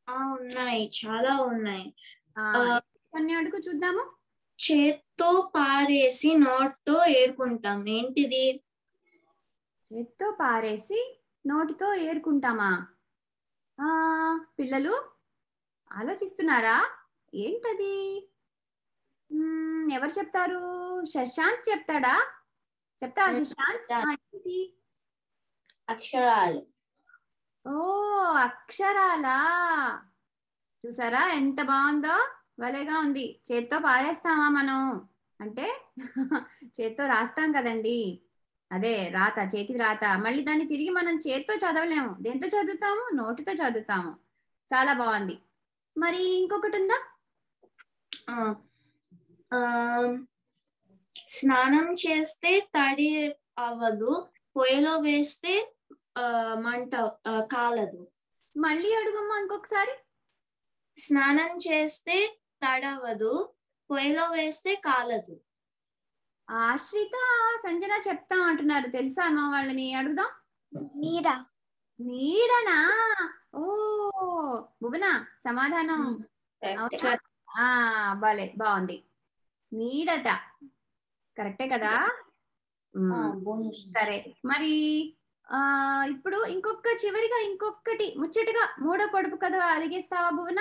ఉన్నాయి. 0.10 0.92
చాలా 1.06 1.38
ఉన్నాయి. 1.38 1.94
కొన్ని 3.12 3.34
అడుగు 3.34 3.60
చూద్దాము. 3.70 4.12
చేత్తో 4.60 5.52
పారేసి 5.56 6.36
నోట్తో 6.36 7.06
ఏరుకుంటాం. 7.06 7.90
ఏంటిది? 7.90 8.62
చేత్తో 9.88 10.38
పారేసి 10.40 11.20
నోటితో 11.48 11.94
ఏరుకుంటామా? 11.94 12.88
ఆ 13.80 13.88
పిల్లలు 14.60 14.94
ఆలోచిస్తున్నారా? 15.92 16.78
ఏంటది? 17.34 17.96
ఎవరు 19.94 20.10
చెప్తారు? 20.10 20.62
శశాంత్ 21.06 21.70
చెప్తాడా? 21.70 22.16
చెప్తావా 23.02 23.32
నేను 23.32 23.46
శశాంత్? 23.46 23.92
అక్షరాలు. 25.90 26.62
ఓ 27.66 27.76
అక్షరాలా? 28.40 29.38
చూసారా? 30.84 31.28
ఎంత 31.32 31.62
బాగుందో? 31.62 32.16
భలేగా 32.60 33.00
ఉంది. 33.00 33.42
చేత్తో 33.52 33.80
పారేస్తామా 33.80 34.50
మనం? 34.50 35.10
అంటే 35.40 35.66
చేత్తో 36.80 37.06
రాస్తాం 37.06 37.52
కదండి. 37.52 37.98
అదే 38.72 39.10
రాత 39.10 39.40
చేతికి 39.40 39.78
రాత. 39.78 40.06
మళ్ళీ 40.06 40.44
దాన్ని 40.44 40.68
తిరిగి 40.68 40.90
మనం 40.90 41.20
చేత్తో 41.28 41.54
చదవలేము. 41.54 42.18
దేంతో 42.22 42.48
చదువుతాము? 42.48 43.16
నోటితో 43.16 43.52
చదువుతాము. 43.52 44.12
చాలా 44.74 44.94
బాగుంది. 44.94 45.38
మరి 45.98 46.38
ఇంకొకటి 46.38 46.78
ఉందా? 46.78 47.08
ఆ, 48.30 48.56
ఆ, 49.54 49.60
స్నానం 51.28 51.94
చేస్తే 51.94 52.60
తడి 52.60 53.36
అవ్వదు 53.60 54.28
పొయ్యిలో 54.58 54.98
వేస్తే 54.98 55.74
ఆ, 56.18 56.56
మంట 56.60 56.96
కాలదు. 57.52 58.08
మళ్ళీ 58.58 58.96
అడుగమ్మా 58.96 59.40
ఇంకొకసారి. 59.40 59.92
స్నానం 61.02 61.58
చేస్తే 61.58 62.38
తడవదు 62.66 63.50
పొయ్యిలో 63.92 64.24
వేస్తే 64.24 64.76
కాలదు. 64.76 65.40
ఆశ్రిత 66.50 67.16
సంజన 67.64 67.92
చెప్తాం 68.08 68.44
అంటున్నారు. 68.44 68.88
తెలుసా 68.90 69.24
అమ్మ 69.24 69.52
వాళ్ళని? 69.52 69.94
అడుగుదాం. 69.94 70.30
నీడ. 70.96 71.28
నీడనా? 72.00 72.78
ఓ 73.56 73.64
భువన 74.82 75.06
సమాధానం? 75.44 76.02
ఆ 77.58 77.68
భలే 78.14 78.54
బాగుంది. 78.58 79.04
నీడట. 79.74 80.28
కరెక్టే 81.38 81.68
కదా? 81.68 81.94
సరే. 83.98 84.36
మరి 84.46 84.74
ఆ 85.50 85.60
ఇప్పుడు 86.10 86.46
ఇంకొక 86.46 86.88
చివరిగా 87.06 87.38
ఇంకొకటి 87.46 88.16
ముచ్చటగా 88.18 88.76
మూడో 88.80 89.08
పొడుపు 89.08 89.36
కథ 89.36 89.56
అడిగేస్తావా 89.56 90.30
భువన? 90.30 90.60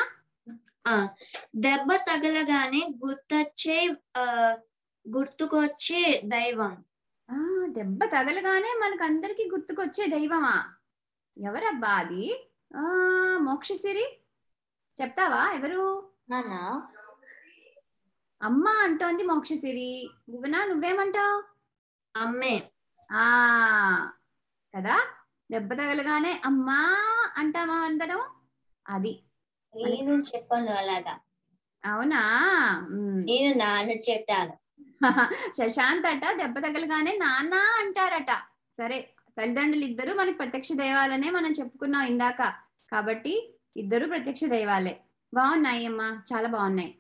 ఆ, 0.87 1.09
దెబ్బ 1.57 1.93
తగలగానే 1.97 2.93
గుర్తొచ్చే 3.07 3.97
ఆ, 4.17 4.25
గుర్తుకొచ్చే 5.09 6.23
దైవం. 6.25 6.85
ఆ 7.31 7.67
దెబ్బ 7.67 8.05
తగలగానే 8.05 8.81
మనకు 8.83 9.05
అందరికి 9.05 9.49
గుర్తుకొచ్చే 9.53 10.07
దైవమా? 10.07 10.75
ఎవరబ్బా 11.39 11.89
అది? 11.89 12.51
ఆ 12.77 12.83
మోక్షసిరి? 13.41 14.23
చెప్తావా 15.01 15.53
ఎవరు? 15.53 16.11
అమ్మ 18.43 18.69
అంటోంది 18.69 19.25
మోక్షసిరి. 19.25 20.11
భువన 20.29 20.65
నువ్వేమంటావు? 20.65 21.45
అమ్మే. 22.17 22.71
ఆ 23.11 23.27
కదా? 24.75 24.97
దెబ్బ 25.51 25.73
తగలగానే 25.75 26.43
అమ్మా 26.45 26.81
అంటామా 27.37 27.75
అందరం? 27.75 28.21
అది. 28.89 29.23
నేను 29.75 30.23
చెప్పను 30.23 30.73
అలాగా. 30.73 31.21
అవునా. 31.85 32.21
నేను 33.25 33.59
నాన్న 33.59 33.91
చెప్పాను. 33.91 34.64
శశాంత్ 35.59 36.07
అట 36.07 36.37
దెబ్బ 36.37 36.59
తగలగానే 36.59 37.13
నాన్న 37.13 37.55
అంటారట. 37.55 38.33
సరే 38.79 39.11
తల్లిదండ్రులు 39.39 39.85
ఇద్దరు 39.85 40.15
మనకి 40.15 40.37
ప్రత్యక్ష 40.37 40.73
దైవాలనే 40.73 41.31
మనం 41.31 41.53
చెప్పుకున్నాం 41.53 42.03
ఇందాక. 42.03 42.55
కాబట్టి 42.93 43.55
ఇద్దరు 43.77 44.07
ప్రత్యక్ష 44.07 44.45
దైవాలే. 44.45 45.01
బాగున్నాయి 45.35 45.87
అమ్మా 45.87 46.23
చాలా 46.33 46.49
బాగున్నాయి. 46.49 46.95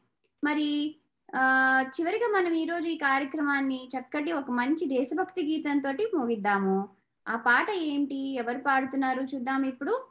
మరి 0.45 0.97
ఆ 1.35 1.85
చివరిగా 1.87 2.29
మనం 2.29 2.53
ఈ 2.53 2.65
రోజు 2.65 2.87
ఈ 2.87 2.99
కార్యక్రమాన్ని 2.99 3.91
చక్కటి 3.99 4.33
ఒక 4.33 4.51
మంచి 4.51 4.87
దేశభక్తి 4.87 5.43
గీతంతో 5.45 6.19
ముగిద్దాము. 6.19 6.89
ఆ 7.29 7.37
పాట 7.37 7.71
ఏంటి? 7.71 8.35
ఎవరు 8.35 8.59
పాడుతున్నారు? 8.59 9.23
చూద్దాం 9.23 9.63
ఇప్పుడు. 9.63 10.07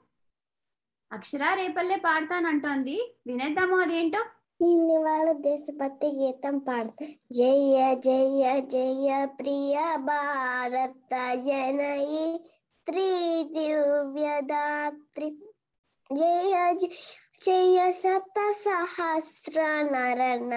అక్షర 1.11 1.53
రేపల్లే 1.53 1.95
పాడతానంటోంది. 1.95 3.15
వినేద్దాము 3.27 3.77
అదేంటో. 3.77 4.25
ఇవాళ 4.59 5.31
దేశభక్తి 5.31 6.07
గీతం 6.07 6.59
పాడు. 6.59 6.91
జయ 7.33 7.95
జయ 7.95 8.43
జయ 8.73 9.25
ప్రియ 9.25 9.75
భారత 9.97 11.11
జనయి 11.45 12.27
త్రి 12.87 13.07
దివ్యదాత్రి 13.53 15.29
జయ 16.09 16.53
జయ 16.73 16.87
జయ 17.45 17.91
శత 17.91 18.37
సహస్ర 18.51 19.59
నరణ 19.91 20.51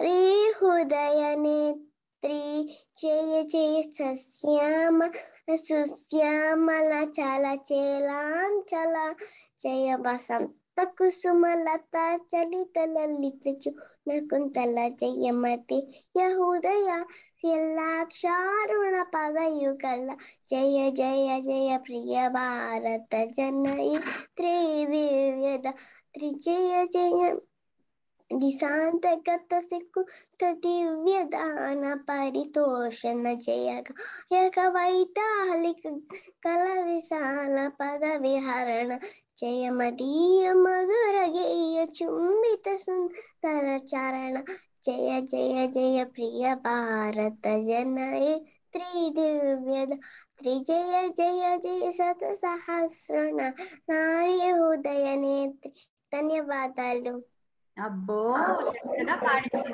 రీ 0.00 0.18
హృదయ 0.50 1.22
నేత్రి. 1.34 2.40
జయ 3.02 3.42
జయ 3.44 3.82
సశ్యామ 3.98 4.98
సుశ్యామల 5.56 6.92
చల 7.18 7.56
చేలాంచల. 7.72 8.96
జయ 9.60 9.94
వసంత 9.94 10.63
కుసుమలత 10.98 11.96
చలిత 12.30 12.76
లలిత 12.86 13.44
నకుంతల 14.08 14.78
జయమతి 15.00 15.78
యహృదయ 16.16 16.88
శిలాక్షారుణ 17.40 18.94
పదయుగల 19.14 20.08
జయ 20.50 20.78
జయ 20.92 21.28
జయ 21.40 21.70
ప్రియ 21.78 22.14
భారత 22.30 23.14
జనయి 23.36 23.96
త్రివివ్యద 24.36 25.66
త్రిజయ 26.14 26.72
జయ 26.94 27.20
దిశాంతగత 28.30 29.52
సిక్కు 29.64 30.00
దివ్య 30.62 31.16
దాన 31.32 31.82
పరితోషణ 32.08 33.24
చేయక 33.44 33.88
యక 34.32 34.58
వైతాళిక 34.74 35.82
కల 36.44 36.64
విశాల 36.86 37.56
పద 37.78 38.04
విహరణ 38.22 38.90
జయమదీయ 39.38 40.44
మధుర 40.58 41.16
గేయ 41.34 41.84
చుంబిత 41.96 42.66
సుందర 42.78 43.66
చరణ 43.90 44.36
జయ 44.84 45.10
జయ 45.30 45.58
జయ 45.74 46.00
ప్రియ 46.14 46.54
భారత 46.64 47.44
జనయ 47.66 48.26
త్రిదివ్యద 48.74 49.92
త్రిజయ 50.38 50.94
జయ 51.18 51.44
జయ 51.64 51.84
శత 51.98 52.32
సహస్రణ 52.42 53.38
నారీ 53.90 54.40
హృదయ 54.52 55.06
నేత్రి 55.22 55.72
ధన్యవాదాలు 56.12 57.14
అబ్బో! 57.76 58.18
చక్కగా 58.66 59.14
పాడింది 59.24 59.72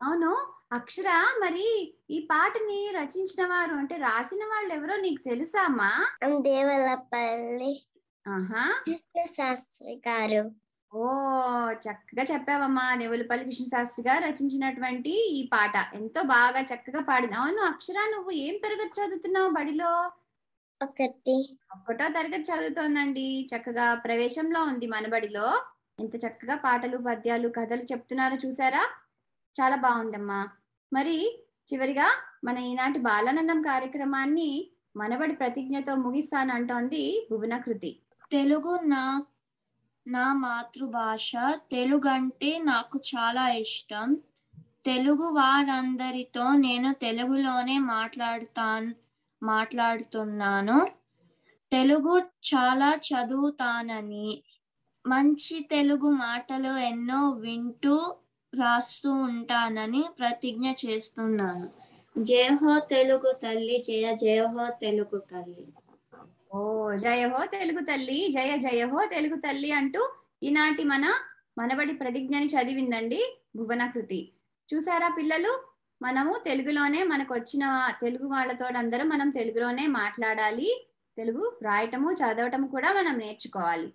అవును. 0.00 0.30
అక్షర 0.72 1.08
మరి 1.40 1.66
ఈ 2.10 2.18
పాటని 2.30 2.78
రచించిన 2.94 3.46
వారు 3.46 3.74
అంటే 3.74 3.96
రాసిన 3.98 4.44
వాళ్ళు 4.44 4.72
ఎవరో 4.74 4.96
నీకు 4.96 5.22
తెలుసా 5.22 5.62
అమ్మా? 5.62 5.90
దేవలపల్లి 6.46 7.72
శాస్త్రి 9.36 9.94
గారు. 10.06 10.42
ఓ 10.92 11.04
చక్కగా 11.84 12.22
చెప్పావమ్మా. 12.22 12.96
దేవులపల్లి 12.96 13.44
కృష్ణ 13.44 13.66
శాస్త్రి 13.66 14.02
గారు 14.08 14.22
రచించినటువంటి 14.24 15.12
ఈ 15.32 15.48
పాట. 15.52 15.74
ఎంతో 15.94 16.22
బాగా 16.32 16.60
చక్కగా 16.62 17.00
పాడింది. 17.02 17.36
అవును 17.36 17.62
అక్షర 17.62 17.98
నువ్వు 18.10 18.30
ఏం 18.42 18.56
తరగతి 18.64 18.94
చదువుతున్నావు 19.00 19.50
బడిలో? 19.50 19.92
ఒకటి. 20.80 21.36
ఒకటో 21.74 22.08
తరగతి 22.08 22.46
చదువుతోందండి. 22.50 23.28
చక్కగా 23.52 23.94
ప్రవేశంలో 24.04 24.62
ఉంది 24.64 24.86
మన 24.86 25.06
బడిలో. 25.06 25.48
ఎంత 26.02 26.16
చక్కగా 26.16 26.54
పాటలు 26.56 26.98
పద్యాలు 26.98 27.48
కథలు 27.48 27.82
చెప్తున్నారో 27.82 28.36
చూసారా? 28.46 28.84
చాలా 29.60 29.76
బాగుందమ్మా. 29.76 30.48
మరి 30.92 31.44
చివరిగా 31.72 32.08
మన 32.44 32.58
ఈనాటి 32.58 32.98
బాలానందం 32.98 33.62
కార్యక్రమాన్ని 33.62 34.70
మనబడి 34.96 35.32
ప్రతిజ్ఞతో 35.32 35.94
ముగిస్తానంటోంది 35.94 37.28
భువనకృతి. 37.30 37.98
తెలుగు 38.32 38.78
నా 38.82 39.22
నా 40.06 40.32
మాతృభాష 40.32 41.32
తెలుగు 41.72 42.08
అంటే 42.08 42.58
నాకు 42.58 43.00
చాలా 43.14 43.48
ఇష్టం. 43.48 44.08
తెలుగు 44.84 45.26
వారందరితో 45.28 46.52
నేను 46.56 46.94
తెలుగులోనే 46.94 47.78
మాట్లాడుతాను 47.78 48.94
మాట్లాడుతున్నాను. 49.42 50.78
తెలుగు 51.72 52.18
చాలా 52.18 52.98
చదువుతానని 53.08 54.42
మంచి 55.06 55.68
తెలుగు 55.70 56.10
మాటలు 56.10 56.78
ఎన్నో 56.78 57.30
వింటూ 57.30 58.14
రాస్తూ 58.54 59.10
ఉంటానని 59.12 60.04
ప్రతిజ్ఞ 60.18 60.70
చేస్తున్నాను. 60.70 61.70
జయ 62.18 62.48
హో 62.48 62.78
తెలుగు 62.78 63.40
తల్లి 63.42 63.84
జయ 63.86 64.16
జయ 64.16 64.46
హో 64.46 64.66
తెలుగు 64.82 65.18
తల్లి. 65.18 65.66
ఓ 66.54 66.92
జయ 66.96 67.28
హో 67.28 67.44
తెలుగు 67.44 67.84
తల్లి 67.84 68.32
జయ 68.32 68.56
జయ 68.56 68.86
హో 68.86 69.00
తెలుగు 69.04 69.34
తల్లి 69.34 69.70
అంటూ 69.72 70.12
ఈనాటి 70.42 70.84
మన 70.84 71.12
మనబడి 71.58 71.92
ప్రతిజ్ఞని 71.92 72.46
చదివిందండి 72.46 73.38
భువనకృతి. 73.56 74.32
చూసారా 74.74 75.14
పిల్లలు? 75.18 75.64
మనము 76.02 76.36
తెలుగులోనే 76.44 77.02
మనకు 77.02 77.34
వచ్చిన 77.34 77.92
తెలుగు 78.02 78.28
వాళ్ళతో 78.28 78.64
అందరూ 78.64 79.04
మనం 79.04 79.30
తెలుగులోనే 79.30 79.86
మాట్లాడాలి. 79.86 80.88
తెలుగు 81.16 81.58
రాయటము 81.62 82.12
చదవటము 82.12 82.66
కూడా 82.68 82.92
మనం 82.92 83.18
నేర్చుకోవాలి. 83.18 83.92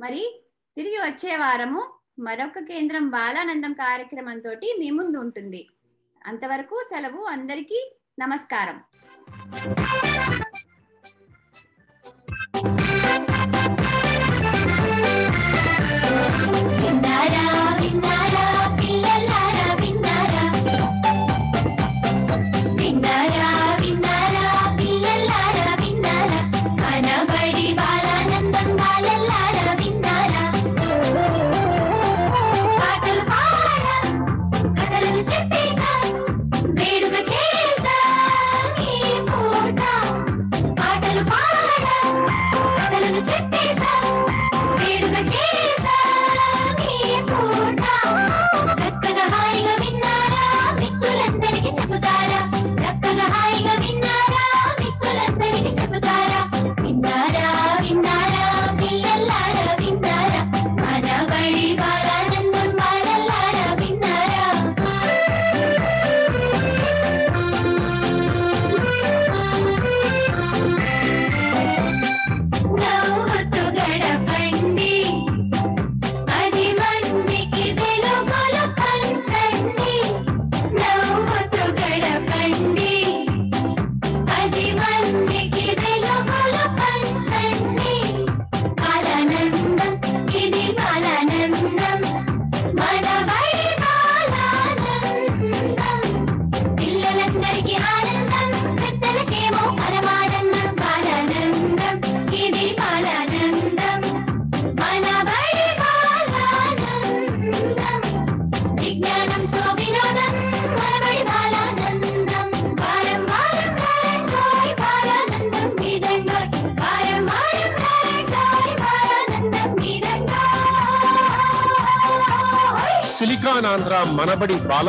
మరి 0.00 0.44
తిరిగి 0.76 0.96
వచ్చే 0.96 1.36
వారము 1.36 1.82
మరొక 2.18 2.58
కేంద్రం 2.58 3.10
బాలానందం 3.10 3.72
కార్యక్రమంతో 3.72 4.50
మీ 4.78 4.90
ముందు 4.90 5.18
ఉంటుంది. 5.18 5.68
అంతవరకు 6.26 6.76
సెలవు 6.88 7.24
అందరికీ 7.24 7.80
నమస్కారం. 8.18 8.78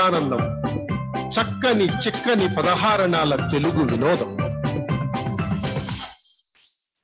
మనబడి 0.09 0.65
చక్కని 1.29 1.85
చిక్కని 1.85 2.55
పదహారణాల 2.55 3.35
తెలుగు 3.35 3.83
వినోదం. 3.83 4.34